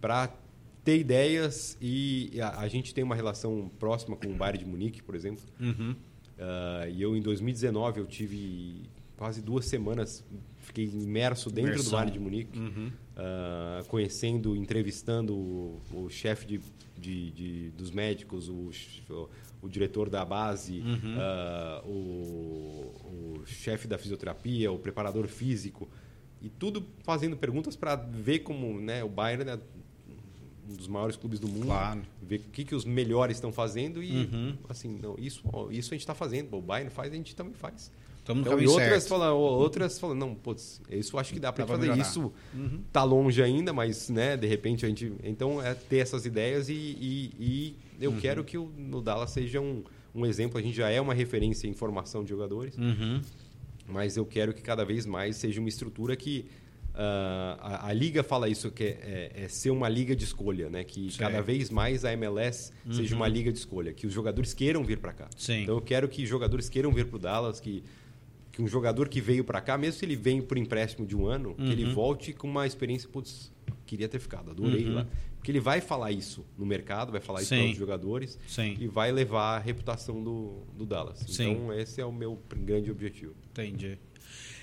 para 0.00 0.32
ter 0.84 0.98
ideias 0.98 1.76
e 1.80 2.30
a, 2.40 2.60
a, 2.60 2.68
gente 2.68 2.94
tem 2.94 3.02
uma 3.02 3.16
relação 3.16 3.68
próxima 3.80 4.16
com 4.16 4.28
o 4.28 4.34
Bayern 4.34 4.64
de 4.64 4.70
Munique, 4.70 5.02
por 5.02 5.16
exemplo. 5.16 5.42
Uhum. 5.58 5.90
Uh, 5.90 6.90
e 6.92 7.02
eu 7.02 7.16
em 7.16 7.20
2019 7.20 8.00
eu 8.00 8.06
tive 8.06 8.82
quase 9.16 9.42
duas 9.42 9.64
semanas 9.64 10.22
fiquei 10.60 10.84
imerso 10.84 11.50
dentro 11.50 11.72
Imersão. 11.72 11.90
do 11.90 11.96
Bayern 11.96 12.12
de 12.12 12.18
Munique, 12.20 12.58
uhum. 12.58 12.92
Uh, 13.16 13.84
conhecendo, 13.86 14.54
entrevistando 14.54 15.34
o, 15.34 15.80
o 15.92 16.10
chefe 16.10 16.46
de, 16.46 16.60
de, 16.96 17.30
de, 17.30 17.70
dos 17.70 17.90
médicos, 17.90 18.48
o, 18.48 18.70
o, 19.10 19.28
o, 19.62 19.68
diretor 19.68 20.08
da 20.10 20.24
base, 20.24 20.80
uhum. 20.80 21.16
uh, 21.16 21.90
o, 21.90 23.42
chefe 23.46 23.88
da 23.88 23.96
fisioterapia, 23.96 24.70
o 24.70 24.78
preparador 24.78 25.26
físico, 25.26 25.88
e 26.40 26.48
tudo 26.48 26.86
fazendo 27.02 27.36
perguntas 27.36 27.76
para 27.76 27.96
ver 27.96 28.40
como 28.40 28.78
né, 28.80 29.02
o 29.02 29.08
Bayern 29.08 29.50
é 29.50 29.58
um 30.68 30.74
dos 30.74 30.88
maiores 30.88 31.16
clubes 31.16 31.38
do 31.38 31.48
mundo, 31.48 31.66
claro. 31.66 32.02
ver 32.20 32.40
o 32.40 32.50
que, 32.50 32.64
que 32.64 32.74
os 32.74 32.84
melhores 32.84 33.36
estão 33.36 33.52
fazendo 33.52 34.02
e 34.02 34.12
uhum. 34.12 34.58
assim 34.68 34.98
não 35.00 35.14
isso 35.16 35.42
isso 35.70 35.94
a 35.94 35.94
gente 35.94 36.00
está 36.00 36.14
fazendo, 36.14 36.56
o 36.56 36.60
Bayern 36.60 36.90
faz, 36.90 37.12
a 37.12 37.16
gente 37.16 37.34
também 37.34 37.54
faz. 37.54 37.90
Estamos 38.26 38.44
então, 38.44 38.60
e 38.60 38.66
outras 38.66 39.06
falam, 39.06 39.36
outras 39.36 40.00
falam, 40.00 40.16
não, 40.16 40.34
putz, 40.34 40.82
isso 40.90 41.16
acho 41.16 41.32
que 41.32 41.38
dá 41.38 41.52
para 41.52 41.64
fazer 41.64 41.82
melhorar. 41.82 42.02
isso. 42.02 42.32
Uhum. 42.52 42.80
Tá 42.92 43.04
longe 43.04 43.40
ainda, 43.40 43.72
mas, 43.72 44.10
né, 44.10 44.36
de 44.36 44.48
repente 44.48 44.84
a 44.84 44.88
gente, 44.88 45.12
então 45.22 45.62
é 45.62 45.74
ter 45.74 45.98
essas 45.98 46.26
ideias 46.26 46.68
e, 46.68 46.74
e, 46.74 47.34
e 47.38 47.76
eu 48.00 48.10
uhum. 48.10 48.18
quero 48.18 48.42
que 48.42 48.58
o 48.58 48.68
no 48.76 49.00
Dallas 49.00 49.30
seja 49.30 49.60
um, 49.60 49.84
um 50.12 50.26
exemplo. 50.26 50.58
A 50.58 50.62
gente 50.62 50.76
já 50.76 50.90
é 50.90 51.00
uma 51.00 51.14
referência 51.14 51.68
em 51.68 51.72
formação 51.72 52.24
de 52.24 52.30
jogadores, 52.30 52.76
uhum. 52.76 53.22
mas 53.86 54.16
eu 54.16 54.26
quero 54.26 54.52
que 54.52 54.60
cada 54.60 54.84
vez 54.84 55.06
mais 55.06 55.36
seja 55.36 55.60
uma 55.60 55.68
estrutura 55.68 56.16
que 56.16 56.46
Uh, 56.96 57.60
a, 57.60 57.88
a, 57.88 57.92
liga 57.92 58.22
fala 58.22 58.48
isso 58.48 58.70
que 58.70 58.82
é, 58.82 58.86
é, 59.36 59.44
é, 59.44 59.48
ser 59.48 59.68
uma 59.68 59.86
liga 59.86 60.16
de 60.16 60.24
escolha, 60.24 60.70
né? 60.70 60.82
Que 60.82 61.10
Sim. 61.10 61.18
cada 61.18 61.42
vez 61.42 61.68
mais 61.68 62.06
a 62.06 62.12
MLS 62.14 62.72
uhum. 62.86 62.92
seja 62.94 63.14
uma 63.14 63.28
liga 63.28 63.52
de 63.52 63.58
escolha, 63.58 63.92
que 63.92 64.06
os 64.06 64.14
jogadores 64.14 64.54
queiram 64.54 64.82
vir 64.82 64.96
para 64.96 65.12
cá. 65.12 65.28
Sim. 65.36 65.64
Então 65.64 65.74
eu 65.74 65.82
quero 65.82 66.08
que 66.08 66.24
jogadores 66.24 66.70
queiram 66.70 66.90
vir 66.90 67.04
para 67.04 67.16
o 67.16 67.18
Dallas, 67.18 67.60
que 67.60 67.84
que 68.56 68.62
um 68.62 68.66
jogador 68.66 69.10
que 69.10 69.20
veio 69.20 69.44
para 69.44 69.60
cá, 69.60 69.76
mesmo 69.76 69.98
se 69.98 70.06
ele 70.06 70.16
vem 70.16 70.40
por 70.40 70.56
empréstimo 70.56 71.06
de 71.06 71.14
um 71.14 71.26
ano, 71.26 71.50
uhum. 71.50 71.66
que 71.66 71.72
ele 71.72 71.92
volte 71.92 72.32
com 72.32 72.48
uma 72.48 72.66
experiência, 72.66 73.06
putz, 73.06 73.52
queria 73.84 74.08
ter 74.08 74.18
ficado, 74.18 74.50
adorei 74.50 74.86
uhum. 74.86 74.94
lá. 74.94 75.06
Porque 75.36 75.50
ele 75.50 75.60
vai 75.60 75.82
falar 75.82 76.10
isso 76.10 76.42
no 76.56 76.64
mercado, 76.64 77.12
vai 77.12 77.20
falar 77.20 77.42
isso 77.42 77.54
para 77.54 77.66
os 77.66 77.76
jogadores 77.76 78.38
Sim. 78.48 78.74
e 78.80 78.88
vai 78.88 79.12
levar 79.12 79.56
a 79.56 79.58
reputação 79.58 80.24
do, 80.24 80.62
do 80.74 80.86
Dallas. 80.86 81.18
Sim. 81.28 81.50
Então, 81.50 81.72
esse 81.74 82.00
é 82.00 82.04
o 82.06 82.10
meu 82.10 82.38
grande 82.50 82.90
objetivo. 82.90 83.34
Entendi. 83.50 83.98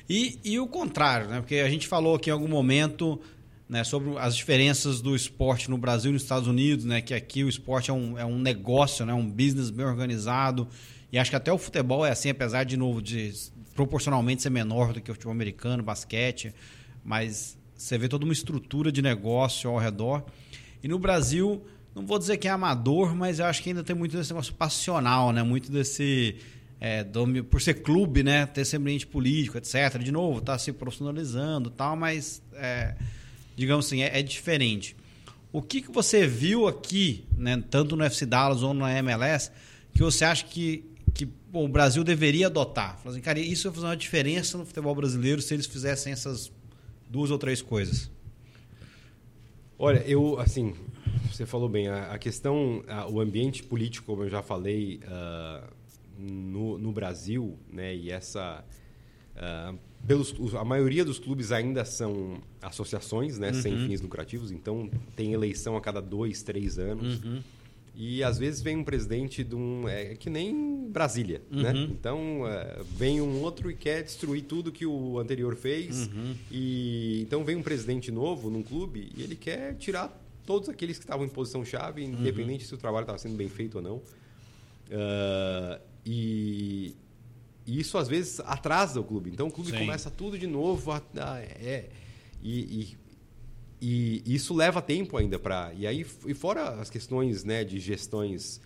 E, 0.09 0.39
e 0.43 0.59
o 0.59 0.65
contrário, 0.65 1.27
né? 1.27 1.39
Porque 1.39 1.57
a 1.57 1.69
gente 1.69 1.88
falou 1.88 2.15
aqui 2.15 2.31
em 2.31 2.33
algum 2.33 2.47
momento 2.47 3.21
né, 3.69 3.83
sobre 3.83 4.17
as 4.17 4.35
diferenças 4.35 5.01
do 5.01 5.15
esporte 5.15 5.69
no 5.69 5.77
Brasil 5.77 6.09
e 6.09 6.13
nos 6.13 6.23
Estados 6.23 6.47
Unidos, 6.47 6.83
né? 6.83 7.00
Que 7.00 7.13
aqui 7.13 7.43
o 7.43 7.47
esporte 7.47 7.91
é 7.91 7.93
um, 7.93 8.17
é 8.17 8.25
um 8.25 8.39
negócio, 8.39 9.05
né? 9.05 9.13
um 9.13 9.29
business 9.29 9.69
bem 9.69 9.85
organizado. 9.85 10.67
E 11.13 11.19
acho 11.19 11.29
que 11.29 11.35
até 11.35 11.53
o 11.53 11.59
futebol 11.59 12.03
é 12.03 12.09
assim, 12.09 12.31
apesar 12.31 12.63
de 12.63 12.75
novo 12.75 13.00
de 13.00 13.31
proporcionalmente 13.75 14.42
ser 14.42 14.50
menor 14.50 14.94
do 14.94 15.01
que 15.01 15.10
o 15.12 15.13
futebol 15.13 15.34
americano, 15.34 15.84
basquete, 15.84 16.53
mas 17.03 17.58
você 17.75 17.98
vê 17.98 18.08
toda 18.08 18.24
uma 18.24 18.34
estrutura 18.34 18.92
de 18.92 19.01
negócio 19.01 19.70
ao 19.70 19.77
redor. 19.77 20.24
E 20.82 20.88
no 20.88 21.00
Brasil, 21.00 21.63
não 21.96 22.06
vou 22.06 22.18
dizer 22.18 22.38
que 22.38 22.48
é 22.48 22.51
amador, 22.51 23.15
mas 23.15 23.39
eu 23.39 23.46
acho 23.46 23.62
que 23.62 23.70
ainda 23.70 23.84
tem 23.84 23.96
muito 23.96 24.15
desse 24.15 24.32
negócio 24.32 24.53
passional, 24.53 25.32
né? 25.32 25.44
Muito 25.44 25.72
desse 25.72 26.36
é, 26.80 27.03
por 27.50 27.62
ser 27.62 27.75
clube, 27.75 28.24
né? 28.24 28.46
Ter 28.46 28.62
esse 28.62 28.75
ambiente 28.75 29.08
político, 29.08 29.58
etc. 29.58 29.98
De 30.00 30.12
novo, 30.12 30.42
tá 30.42 30.58
se 30.58 30.72
profissionalizando, 30.72 31.70
tal, 31.70 31.96
mas 31.96 32.42
é, 32.53 32.96
digamos 33.56 33.86
assim 33.86 34.01
é, 34.01 34.20
é, 34.20 34.22
diferente. 34.22 34.96
O 35.51 35.62
que, 35.62 35.82
que 35.82 35.92
você 35.92 36.25
viu 36.25 36.68
aqui, 36.68 37.25
né? 37.38 37.63
Tanto 37.70 37.96
no 37.96 38.03
FC 38.03 38.25
Dallas 38.25 38.63
ou 38.63 38.74
na 38.74 38.98
MLS, 38.98 39.51
que 39.94 40.01
você 40.01 40.25
acha 40.25 40.44
que 40.46 40.84
bom, 41.53 41.65
o 41.65 41.67
Brasil 41.67 42.03
deveria 42.03 42.48
adotar. 42.48 43.00
Assim, 43.05 43.22
cara, 43.22 43.39
isso 43.39 43.69
vai 43.69 43.75
fazer 43.75 43.88
uma 43.88 43.95
diferença 43.95 44.57
no 44.57 44.65
futebol 44.65 44.95
brasileiro 44.95 45.39
se 45.39 45.53
eles 45.53 45.67
fizessem 45.67 46.12
essas 46.12 46.51
duas 47.07 47.29
ou 47.29 47.38
três 47.38 47.62
coisas. 47.62 48.10
Olha, 49.77 50.00
eu, 50.07 50.39
assim, 50.39 50.74
você 51.31 51.45
falou 51.45 51.69
bem, 51.69 51.88
a, 51.88 52.13
a 52.13 52.17
questão, 52.17 52.83
a, 52.88 53.07
o 53.07 53.22
ambiente 53.22 53.62
político, 53.62 54.07
como 54.07 54.24
eu 54.24 54.29
já 54.29 54.41
falei, 54.41 55.00
uh, 55.03 55.67
no, 56.17 56.79
no, 56.79 56.91
Brasil, 56.91 57.55
né, 57.72 57.95
e 57.95 58.10
essa. 58.10 58.65
Uh, 59.36 59.77
pelos, 60.07 60.33
a 60.55 60.63
maioria 60.65 61.05
dos 61.05 61.19
clubes 61.19 61.51
ainda 61.51 61.86
são 61.86 62.41
associações, 62.62 63.38
né, 63.38 63.50
uhum. 63.50 63.62
sem 63.62 63.88
fins 63.88 64.01
lucrativos, 64.01 64.51
então 64.51 64.89
tem 65.15 65.33
eleição 65.33 65.77
a 65.77 65.81
cada 65.81 66.01
dois, 66.01 66.41
três 66.41 66.79
anos. 66.79 67.24
Uhum. 67.24 67.41
E 67.95 68.23
às 68.23 68.39
vezes 68.39 68.62
vem 68.62 68.77
um 68.77 68.83
presidente 68.83 69.43
de 69.43 69.55
um. 69.55 69.88
É 69.88 70.15
que 70.15 70.29
nem 70.29 70.89
Brasília, 70.89 71.43
uhum. 71.51 71.62
né? 71.62 71.73
Então 71.91 72.47
é, 72.47 72.81
vem 72.95 73.21
um 73.21 73.41
outro 73.41 73.69
e 73.69 73.75
quer 73.75 74.03
destruir 74.03 74.43
tudo 74.43 74.71
que 74.71 74.85
o 74.85 75.19
anterior 75.19 75.55
fez. 75.55 76.07
Uhum. 76.07 76.35
E 76.51 77.21
então 77.21 77.43
vem 77.43 77.55
um 77.55 77.62
presidente 77.62 78.12
novo 78.12 78.50
num 78.50 78.63
clube 78.63 79.12
e 79.15 79.21
ele 79.21 79.35
quer 79.35 79.75
tirar 79.75 80.19
todos 80.43 80.69
aqueles 80.69 80.97
que 80.97 81.03
estavam 81.03 81.25
em 81.25 81.29
posição 81.29 81.63
chave, 81.63 82.03
uhum. 82.03 82.13
independente 82.13 82.63
uhum. 82.63 82.69
se 82.69 82.75
o 82.75 82.77
trabalho 82.77 83.03
estava 83.03 83.19
sendo 83.19 83.35
bem 83.35 83.47
feito 83.47 83.75
ou 83.75 83.81
não. 83.81 83.95
Uh, 83.97 85.79
e, 86.03 86.95
e, 87.65 87.79
isso 87.79 87.97
às 88.00 88.07
vezes 88.07 88.39
atrasa 88.39 89.00
o 89.00 89.03
clube. 89.03 89.29
Então 89.29 89.47
o 89.47 89.51
clube 89.51 89.69
Sim. 89.69 89.77
começa 89.77 90.09
tudo 90.09 90.38
de 90.38 90.47
novo. 90.47 90.91
A, 90.91 91.01
a, 91.17 91.39
é, 91.39 91.89
e, 92.41 92.81
e 92.81 92.97
e 93.85 94.23
isso 94.25 94.53
leva 94.53 94.81
tempo 94.81 95.17
ainda 95.17 95.37
para. 95.37 95.73
E 95.73 95.85
aí, 95.85 96.05
e 96.25 96.33
fora 96.33 96.69
as 96.79 96.89
questões 96.89 97.43
né, 97.43 97.65
de 97.65 97.81
gestões 97.81 98.61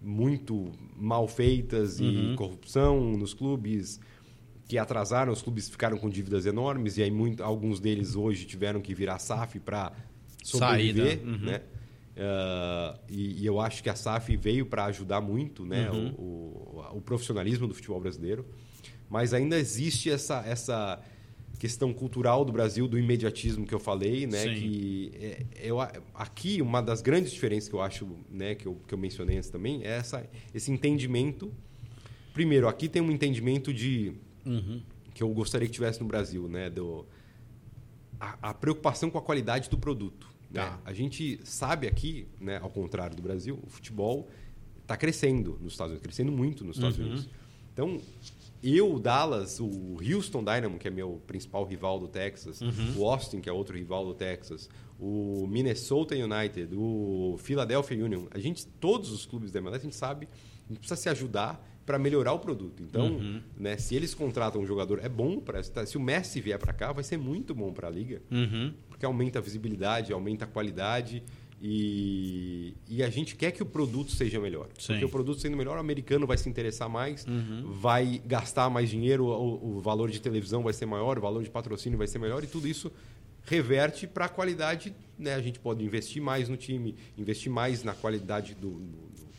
muito 0.00 0.72
mal 0.96 1.28
feitas 1.28 2.00
uhum. 2.00 2.32
e 2.32 2.36
corrupção 2.36 2.98
nos 3.12 3.34
clubes, 3.34 4.00
que 4.66 4.78
atrasaram, 4.78 5.30
os 5.30 5.42
clubes 5.42 5.68
ficaram 5.68 5.98
com 5.98 6.08
dívidas 6.08 6.46
enormes, 6.46 6.96
e 6.96 7.02
aí 7.02 7.10
muito, 7.10 7.44
alguns 7.44 7.80
deles 7.80 8.16
hoje 8.16 8.46
tiveram 8.46 8.80
que 8.80 8.94
virar 8.94 9.18
SAF 9.18 9.60
para 9.60 9.92
sobreviver. 10.42 11.18
Saída. 11.18 11.30
Uhum. 11.30 11.38
Né? 11.38 11.60
Uh, 12.16 12.98
e, 13.10 13.42
e, 13.42 13.46
eu 13.46 13.60
acho 13.60 13.82
que 13.82 13.90
a 13.90 13.94
SAF 13.94 14.34
veio 14.38 14.64
para 14.64 14.86
ajudar 14.86 15.20
muito 15.20 15.66
né, 15.66 15.90
uhum. 15.90 16.14
o, 16.16 16.22
o, 16.22 16.96
o, 16.96 17.00
profissionalismo 17.02 17.68
do 17.68 17.74
futebol 17.74 18.00
brasileiro. 18.00 18.46
Mas 19.10 19.34
ainda 19.34 19.58
existe 19.58 20.10
essa, 20.10 20.42
essa 20.46 20.98
questão 21.62 21.92
cultural 21.92 22.44
do 22.44 22.50
Brasil, 22.50 22.88
do 22.88 22.98
imediatismo 22.98 23.64
que 23.64 23.72
eu 23.72 23.78
falei, 23.78 24.26
né? 24.26 24.42
Sim. 24.42 24.54
Que 24.56 25.12
é, 25.14 25.46
eu, 25.62 25.80
aqui 26.12 26.60
uma 26.60 26.82
das 26.82 27.00
grandes 27.00 27.30
diferenças 27.30 27.68
que 27.68 27.74
eu 27.76 27.80
acho, 27.80 28.04
né, 28.28 28.56
que 28.56 28.66
eu, 28.66 28.80
que 28.84 28.92
eu 28.92 28.98
mencionei 28.98 29.36
antes 29.36 29.48
também, 29.48 29.80
é 29.84 29.90
essa, 29.90 30.28
esse 30.52 30.72
entendimento. 30.72 31.54
Primeiro, 32.32 32.66
aqui 32.66 32.88
tem 32.88 33.00
um 33.00 33.12
entendimento 33.12 33.72
de 33.72 34.12
uhum. 34.44 34.82
que 35.14 35.22
eu 35.22 35.28
gostaria 35.28 35.68
que 35.68 35.72
tivesse 35.72 36.00
no 36.00 36.06
Brasil, 36.08 36.48
né? 36.48 36.68
Do, 36.68 37.06
a, 38.18 38.50
a 38.50 38.54
preocupação 38.54 39.08
com 39.08 39.18
a 39.18 39.22
qualidade 39.22 39.70
do 39.70 39.78
produto. 39.78 40.26
Né? 40.50 40.62
Tá. 40.62 40.80
A 40.84 40.92
gente 40.92 41.38
sabe 41.44 41.86
aqui, 41.86 42.26
né, 42.40 42.58
ao 42.60 42.70
contrário 42.70 43.14
do 43.14 43.22
Brasil, 43.22 43.60
o 43.64 43.70
futebol 43.70 44.28
está 44.80 44.96
crescendo 44.96 45.56
nos 45.60 45.74
Estados 45.74 45.92
Unidos, 45.92 46.02
crescendo 46.02 46.32
muito 46.32 46.64
nos 46.64 46.76
Estados 46.76 46.98
uhum. 46.98 47.04
Unidos. 47.04 47.28
Então, 47.72 48.00
eu, 48.62 48.94
o 48.94 49.00
Dallas, 49.00 49.58
o 49.60 49.98
Houston 50.00 50.44
Dynamo, 50.44 50.78
que 50.78 50.86
é 50.86 50.90
meu 50.90 51.20
principal 51.26 51.64
rival 51.64 51.98
do 51.98 52.06
Texas, 52.06 52.60
uhum. 52.60 52.94
o 52.96 53.10
Austin, 53.10 53.40
que 53.40 53.48
é 53.48 53.52
outro 53.52 53.76
rival 53.76 54.04
do 54.04 54.14
Texas, 54.14 54.68
o 55.00 55.46
Minnesota 55.48 56.14
United, 56.14 56.74
o 56.74 57.36
Philadelphia 57.38 58.04
Union, 58.04 58.26
a 58.30 58.38
gente, 58.38 58.66
todos 58.66 59.10
os 59.10 59.26
clubes 59.26 59.50
da 59.50 59.58
MLS, 59.58 59.80
a 59.80 59.84
gente 59.84 59.96
sabe 59.96 60.28
gente 60.72 60.78
precisa 60.78 60.96
se 60.96 61.08
ajudar 61.08 61.68
para 61.84 61.98
melhorar 61.98 62.32
o 62.32 62.38
produto. 62.38 62.82
Então, 62.82 63.06
uhum. 63.06 63.42
né, 63.58 63.76
se 63.76 63.94
eles 63.94 64.14
contratam 64.14 64.60
um 64.60 64.66
jogador, 64.66 65.00
é 65.02 65.08
bom 65.08 65.38
para 65.40 65.62
se 65.62 65.96
o 65.96 66.00
Messi 66.00 66.40
vier 66.40 66.58
para 66.58 66.72
cá, 66.72 66.92
vai 66.92 67.04
ser 67.04 67.16
muito 67.16 67.54
bom 67.54 67.72
para 67.72 67.88
a 67.88 67.90
liga, 67.90 68.22
uhum. 68.30 68.72
porque 68.88 69.04
aumenta 69.04 69.38
a 69.38 69.42
visibilidade, 69.42 70.12
aumenta 70.12 70.44
a 70.44 70.48
qualidade 70.48 71.22
e, 71.60 72.74
e 72.94 73.02
a 73.02 73.08
gente 73.08 73.34
quer 73.34 73.52
que 73.52 73.62
o 73.62 73.66
produto 73.66 74.12
seja 74.12 74.38
melhor. 74.38 74.68
Sim. 74.78 74.88
Porque 74.88 75.04
o 75.06 75.08
produto 75.08 75.40
sendo 75.40 75.56
melhor, 75.56 75.78
o 75.78 75.80
americano 75.80 76.26
vai 76.26 76.36
se 76.36 76.46
interessar 76.46 76.90
mais, 76.90 77.24
uhum. 77.26 77.72
vai 77.72 78.20
gastar 78.26 78.68
mais 78.68 78.90
dinheiro, 78.90 79.24
o, 79.24 79.78
o, 79.78 79.80
valor 79.80 80.10
de 80.10 80.20
televisão 80.20 80.62
vai 80.62 80.74
ser 80.74 80.84
maior, 80.84 81.16
o 81.16 81.20
valor 81.22 81.42
de 81.42 81.48
patrocínio 81.48 81.96
vai 81.96 82.06
ser 82.06 82.18
melhor, 82.18 82.44
e 82.44 82.46
tudo 82.46 82.68
isso 82.68 82.92
reverte 83.44 84.06
para 84.06 84.26
a 84.26 84.28
qualidade. 84.28 84.94
Né? 85.18 85.32
A 85.32 85.40
gente 85.40 85.58
pode 85.58 85.82
investir 85.82 86.20
mais 86.20 86.50
no 86.50 86.56
time, 86.58 86.94
investir 87.16 87.50
mais 87.50 87.82
na 87.82 87.94
qualidade 87.94 88.54
do, 88.54 88.72
do 88.72 88.92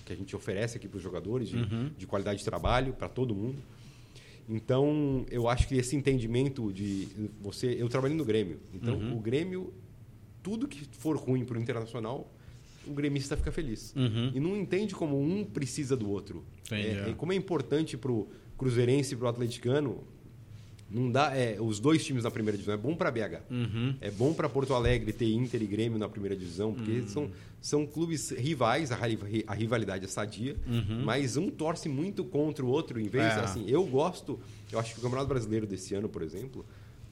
que 0.03 0.11
a 0.11 0.15
gente 0.15 0.35
oferece 0.35 0.77
aqui 0.77 0.87
para 0.87 0.97
os 0.97 1.03
jogadores, 1.03 1.49
de, 1.49 1.57
uhum. 1.57 1.91
de 1.95 2.07
qualidade 2.07 2.39
de 2.39 2.45
trabalho 2.45 2.93
para 2.93 3.07
todo 3.07 3.35
mundo. 3.35 3.61
Então, 4.49 5.27
eu 5.29 5.47
acho 5.47 5.67
que 5.67 5.75
esse 5.75 5.95
entendimento 5.95 6.73
de 6.73 7.07
você. 7.39 7.67
Eu 7.79 7.87
trabalhei 7.87 8.17
no 8.17 8.25
Grêmio. 8.25 8.59
Então, 8.73 8.95
uhum. 8.95 9.15
o 9.15 9.19
Grêmio 9.19 9.71
tudo 10.43 10.67
que 10.67 10.85
for 10.97 11.15
ruim 11.15 11.45
para 11.45 11.57
o 11.57 11.61
internacional, 11.61 12.29
o 12.87 12.93
gremista 12.93 13.35
fica 13.37 13.51
feliz. 13.51 13.93
Uhum. 13.95 14.31
E 14.33 14.39
não 14.39 14.55
entende 14.55 14.95
como 14.95 15.19
um 15.19 15.43
precisa 15.43 15.95
do 15.95 16.09
outro. 16.09 16.43
É, 16.71 17.09
é, 17.09 17.13
como 17.15 17.33
é 17.33 17.35
importante 17.35 17.97
para 17.97 18.11
o 18.11 18.27
cruzeirense 18.57 19.13
e 19.13 19.17
para 19.17 19.25
o 19.25 19.29
atleticano, 19.29 20.03
não 20.89 21.11
dá, 21.11 21.35
é, 21.35 21.57
os 21.59 21.79
dois 21.79 22.05
times 22.05 22.23
na 22.23 22.31
primeira 22.31 22.55
divisão. 22.55 22.75
É 22.75 22.77
bom 22.77 22.95
para 22.95 23.09
BH. 23.09 23.41
Uhum. 23.49 23.95
É 23.99 24.11
bom 24.11 24.33
para 24.33 24.47
Porto 24.47 24.73
Alegre 24.73 25.11
ter 25.11 25.31
Inter 25.31 25.61
e 25.61 25.65
Grêmio 25.65 25.97
na 25.97 26.07
primeira 26.07 26.35
divisão, 26.35 26.73
porque 26.73 26.99
uhum. 26.99 27.07
são, 27.07 27.31
são 27.59 27.85
clubes 27.87 28.29
rivais, 28.29 28.91
a, 28.91 28.97
a 29.47 29.53
rivalidade 29.53 30.05
é 30.05 30.07
sadia, 30.07 30.55
uhum. 30.67 31.03
mas 31.03 31.35
um 31.35 31.49
torce 31.49 31.89
muito 31.89 32.23
contra 32.23 32.63
o 32.63 32.67
outro. 32.67 32.99
Em 32.99 33.07
vez, 33.07 33.25
é. 33.25 33.39
assim, 33.39 33.65
eu 33.67 33.83
gosto, 33.85 34.39
eu 34.71 34.79
acho 34.79 34.93
que 34.93 34.99
o 34.99 35.03
Campeonato 35.03 35.27
Brasileiro 35.27 35.65
desse 35.65 35.95
ano, 35.95 36.07
por 36.07 36.21
exemplo, 36.21 36.63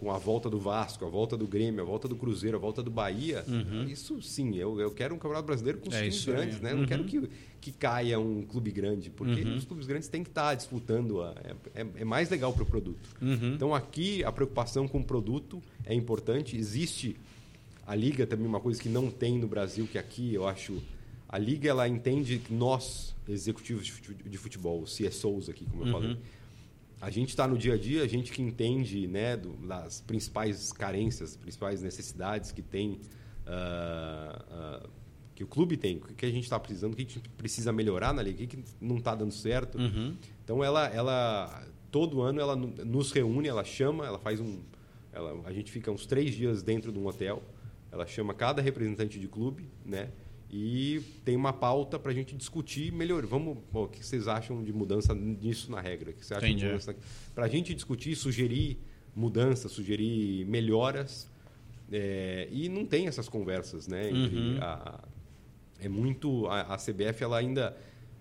com 0.01 0.11
a 0.11 0.17
volta 0.17 0.49
do 0.49 0.57
Vasco, 0.57 1.05
a 1.05 1.07
volta 1.07 1.37
do 1.37 1.45
Grêmio, 1.45 1.79
a 1.79 1.85
volta 1.85 2.07
do 2.07 2.15
Cruzeiro, 2.15 2.57
a 2.57 2.59
volta 2.59 2.81
do 2.81 2.89
Bahia, 2.89 3.45
uhum. 3.47 3.83
isso 3.83 4.19
sim, 4.19 4.57
eu, 4.57 4.79
eu 4.79 4.89
quero 4.89 5.13
um 5.13 5.19
campeonato 5.19 5.45
brasileiro 5.45 5.77
com 5.77 5.89
os 5.89 5.93
é 5.93 5.99
times 5.99 6.25
grandes, 6.25 6.59
né? 6.59 6.73
Uhum. 6.73 6.79
Não 6.79 6.87
quero 6.87 7.03
que, 7.03 7.29
que 7.61 7.71
caia 7.71 8.19
um 8.19 8.41
clube 8.41 8.71
grande, 8.71 9.11
porque 9.11 9.43
uhum. 9.43 9.57
os 9.57 9.63
clubes 9.63 9.85
grandes 9.85 10.07
têm 10.07 10.23
que 10.23 10.31
estar 10.31 10.55
disputando, 10.55 11.21
a, 11.21 11.35
é, 11.75 11.85
é, 11.97 12.03
mais 12.03 12.31
legal 12.31 12.51
para 12.51 12.63
o 12.63 12.65
produto. 12.65 13.15
Uhum. 13.21 13.53
Então 13.53 13.75
aqui 13.75 14.23
a 14.23 14.31
preocupação 14.31 14.87
com 14.87 14.97
o 14.97 15.03
produto 15.03 15.61
é 15.85 15.93
importante, 15.93 16.57
existe 16.57 17.15
a 17.85 17.93
liga 17.93 18.25
também 18.25 18.47
uma 18.47 18.59
coisa 18.59 18.81
que 18.81 18.89
não 18.89 19.11
tem 19.11 19.37
no 19.37 19.47
Brasil, 19.47 19.85
que 19.85 19.99
aqui 19.99 20.33
eu 20.33 20.47
acho 20.47 20.81
a 21.29 21.37
liga 21.37 21.69
ela 21.69 21.87
entende 21.87 22.39
que 22.39 22.51
nós 22.51 23.13
executivos 23.29 23.85
de 24.25 24.37
futebol, 24.39 24.81
os 24.81 24.97
CSOs 24.97 25.47
aqui, 25.47 25.63
como 25.65 25.83
eu 25.83 25.85
uhum. 25.85 25.91
falei, 25.91 26.17
a 27.01 27.09
gente 27.09 27.29
está 27.29 27.47
no 27.47 27.57
dia 27.57 27.73
a 27.73 27.77
dia, 27.77 28.03
a 28.03 28.07
gente 28.07 28.31
que 28.31 28.43
entende 28.43 29.07
né, 29.07 29.35
do, 29.35 29.53
das 29.67 30.01
principais 30.01 30.71
carências, 30.71 31.35
principais 31.35 31.81
necessidades 31.81 32.51
que 32.51 32.61
tem, 32.61 32.99
uh, 33.47 34.85
uh, 34.85 34.89
que 35.33 35.43
o 35.43 35.47
clube 35.47 35.75
tem, 35.77 35.97
o 35.97 36.01
que 36.01 36.25
a 36.27 36.31
gente 36.31 36.43
está 36.43 36.59
precisando, 36.59 36.93
o 36.93 36.95
que 36.95 37.01
a 37.01 37.05
gente 37.05 37.19
precisa 37.29 37.73
melhorar 37.73 38.13
na 38.13 38.21
liga, 38.21 38.43
o 38.43 38.47
que 38.47 38.63
não 38.79 38.97
está 38.97 39.15
dando 39.15 39.33
certo. 39.33 39.79
Uhum. 39.79 40.15
Então 40.43 40.63
ela, 40.63 40.87
ela, 40.89 41.67
todo 41.89 42.21
ano 42.21 42.39
ela 42.39 42.55
nos 42.55 43.11
reúne, 43.11 43.47
ela 43.47 43.63
chama, 43.63 44.05
ela 44.05 44.19
faz 44.19 44.39
um, 44.39 44.59
ela, 45.11 45.41
a 45.45 45.51
gente 45.51 45.71
fica 45.71 45.89
uns 45.91 46.05
três 46.05 46.35
dias 46.35 46.61
dentro 46.61 46.91
de 46.91 46.99
um 46.99 47.07
hotel, 47.07 47.41
ela 47.91 48.05
chama 48.05 48.33
cada 48.35 48.61
representante 48.61 49.19
de 49.19 49.27
clube, 49.27 49.67
né? 49.83 50.11
E 50.53 51.01
tem 51.23 51.35
uma 51.37 51.53
pauta 51.53 51.97
para 51.97 52.11
a 52.11 52.13
gente 52.13 52.35
discutir 52.35 52.91
melhor. 52.91 53.25
Vamos, 53.25 53.57
bom, 53.71 53.85
o 53.85 53.87
que 53.87 54.05
vocês 54.05 54.27
acham 54.27 54.61
de 54.61 54.73
mudança 54.73 55.15
nisso 55.15 55.71
na 55.71 55.79
regra? 55.79 56.11
O 56.11 56.13
que 56.13 56.25
você 56.25 56.33
acha 56.33 56.45
Entendi. 56.45 56.63
de 56.63 56.65
mudança? 56.65 56.95
Para 57.33 57.45
a 57.45 57.47
gente 57.47 57.73
discutir, 57.73 58.13
sugerir 58.17 58.77
mudanças, 59.15 59.71
sugerir 59.71 60.45
melhoras. 60.45 61.29
É, 61.89 62.49
e 62.51 62.67
não 62.67 62.85
tem 62.85 63.07
essas 63.07 63.29
conversas, 63.29 63.87
né? 63.87 64.09
Uhum. 64.11 64.57
a, 64.59 65.03
é 65.79 65.87
muito 65.87 66.45
a, 66.47 66.73
a, 66.73 66.77
CBF 66.77 67.23
ela 67.23 67.37
ainda 67.37 67.75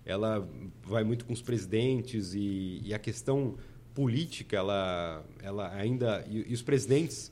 ela 0.05 0.47
vai 0.83 1.03
muito 1.03 1.25
com 1.25 1.33
os 1.33 1.41
presidentes 1.41 2.33
e, 2.33 2.81
e 2.83 2.93
a 2.93 2.99
questão 2.99 3.55
política 3.93 4.57
ela 4.57 5.23
ela 5.41 5.73
ainda 5.73 6.25
e, 6.27 6.49
e 6.49 6.53
os 6.53 6.61
presidentes 6.61 7.31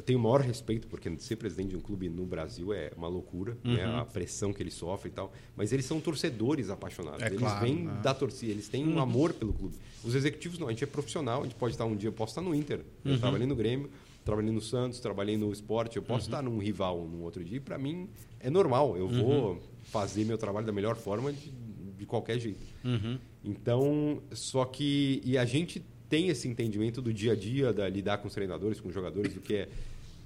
eu 0.00 0.02
tenho 0.02 0.18
o 0.18 0.22
maior 0.22 0.40
respeito, 0.40 0.88
porque 0.88 1.14
ser 1.18 1.36
presidente 1.36 1.68
de 1.70 1.76
um 1.76 1.80
clube 1.80 2.08
no 2.08 2.24
Brasil 2.24 2.72
é 2.72 2.90
uma 2.96 3.06
loucura, 3.06 3.56
uhum. 3.62 3.74
né? 3.74 3.84
a 3.84 4.04
pressão 4.04 4.50
que 4.50 4.62
eles 4.62 4.72
sofrem 4.72 5.12
e 5.12 5.14
tal. 5.14 5.30
Mas 5.54 5.72
eles 5.74 5.84
são 5.84 6.00
torcedores 6.00 6.70
apaixonados. 6.70 7.22
É 7.22 7.26
eles 7.26 7.38
claro, 7.38 7.60
vêm 7.64 7.84
né? 7.84 8.00
da 8.02 8.14
torcida, 8.14 8.50
eles 8.50 8.66
têm 8.66 8.86
um 8.86 8.94
Uhum. 8.94 9.00
amor 9.00 9.34
pelo 9.34 9.52
clube. 9.52 9.76
Os 10.02 10.14
executivos 10.14 10.58
não, 10.58 10.68
a 10.68 10.70
gente 10.70 10.82
é 10.84 10.86
profissional, 10.86 11.42
a 11.42 11.44
gente 11.44 11.54
pode 11.54 11.74
estar 11.74 11.84
um 11.84 11.94
dia, 11.94 12.08
eu 12.08 12.12
posso 12.14 12.30
estar 12.32 12.40
no 12.40 12.54
Inter, 12.54 12.80
eu 13.04 13.12
Uhum. 13.12 13.18
trabalhei 13.18 13.46
no 13.46 13.54
Grêmio, 13.54 13.90
trabalhei 14.24 14.50
no 14.50 14.60
Santos, 14.62 15.00
trabalhei 15.00 15.36
no 15.36 15.52
esporte, 15.52 15.96
eu 15.98 16.02
posso 16.02 16.26
estar 16.26 16.42
num 16.42 16.56
rival 16.58 17.06
num 17.06 17.22
outro 17.22 17.44
dia, 17.44 17.58
e 17.58 17.60
para 17.60 17.76
mim 17.76 18.08
é 18.38 18.48
normal, 18.48 18.96
eu 18.96 19.06
vou 19.06 19.60
fazer 19.84 20.24
meu 20.24 20.38
trabalho 20.38 20.64
da 20.66 20.72
melhor 20.72 20.96
forma 20.96 21.30
de, 21.30 21.50
de 21.98 22.06
qualquer 22.06 22.38
jeito. 22.38 22.64
Uhum. 22.84 23.18
Então, 23.44 24.22
só 24.32 24.64
que. 24.64 25.20
E 25.24 25.36
a 25.36 25.44
gente 25.44 25.82
tem 26.08 26.28
esse 26.28 26.48
entendimento 26.48 27.00
do 27.00 27.14
dia 27.14 27.32
a 27.32 27.36
dia, 27.36 27.72
da 27.72 27.88
lidar 27.88 28.18
com 28.18 28.26
os 28.26 28.34
treinadores, 28.34 28.80
com 28.80 28.88
os 28.88 28.94
jogadores, 28.94 29.32
do 29.32 29.40
que 29.40 29.54
é 29.54 29.68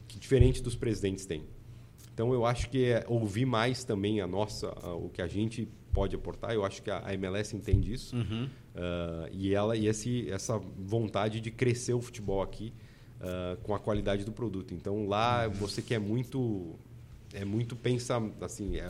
que 0.08 0.18
diferente 0.18 0.62
dos 0.62 0.74
presidentes 0.74 1.26
têm. 1.26 1.44
Então, 2.12 2.32
eu 2.32 2.46
acho 2.46 2.70
que 2.70 2.84
é 2.84 3.04
ouvir 3.08 3.44
mais 3.44 3.82
também 3.82 4.20
a 4.20 4.26
nossa, 4.26 4.68
a, 4.82 4.94
o 4.94 5.08
que 5.08 5.20
a 5.20 5.26
gente 5.26 5.68
pode 5.92 6.14
aportar. 6.14 6.54
Eu 6.54 6.64
acho 6.64 6.82
que 6.82 6.90
a, 6.90 7.02
a 7.04 7.14
MLS 7.14 7.56
entende 7.56 7.92
isso. 7.92 8.14
Uhum. 8.14 8.44
Uh, 8.44 9.28
e 9.32 9.54
ela 9.54 9.76
e 9.76 9.86
esse, 9.86 10.30
essa 10.30 10.58
vontade 10.58 11.40
de 11.40 11.50
crescer 11.50 11.92
o 11.92 12.00
futebol 12.00 12.40
aqui 12.42 12.72
uh, 13.20 13.56
com 13.62 13.74
a 13.74 13.80
qualidade 13.80 14.24
do 14.24 14.32
produto. 14.32 14.74
Então, 14.74 15.06
lá 15.08 15.48
você 15.48 15.82
quer 15.82 15.98
muito. 15.98 16.74
É 17.32 17.44
muito 17.44 17.74
pensa 17.74 18.22
assim. 18.40 18.76
É, 18.76 18.88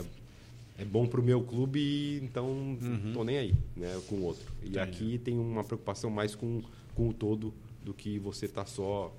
é 0.77 0.85
bom 0.85 1.07
para 1.07 1.21
o 1.21 1.23
meu 1.23 1.41
clube, 1.41 2.19
então 2.21 2.47
Uhum. 2.47 3.11
tô 3.13 3.23
nem 3.23 3.37
aí 3.37 3.55
né, 3.75 3.99
com 4.07 4.15
o 4.15 4.23
outro. 4.23 4.43
E 4.61 4.65
Entendi. 4.67 4.79
aqui 4.79 5.17
tem 5.17 5.37
uma 5.39 5.63
preocupação 5.63 6.09
mais 6.09 6.35
com, 6.35 6.61
com 6.93 7.09
o 7.09 7.13
todo 7.13 7.53
do 7.83 7.93
que 7.93 8.19
você 8.19 8.47
tá 8.47 8.65
só 8.65 9.15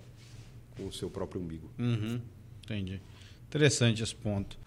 o 0.79 0.93
seu 0.93 1.11
próprio 1.11 1.41
umbigo. 1.41 1.71
Uhum. 1.79 2.21
Entendi. 2.65 3.01
Interessante 3.49 4.03
esse 4.03 4.15
ponto. 4.15 4.59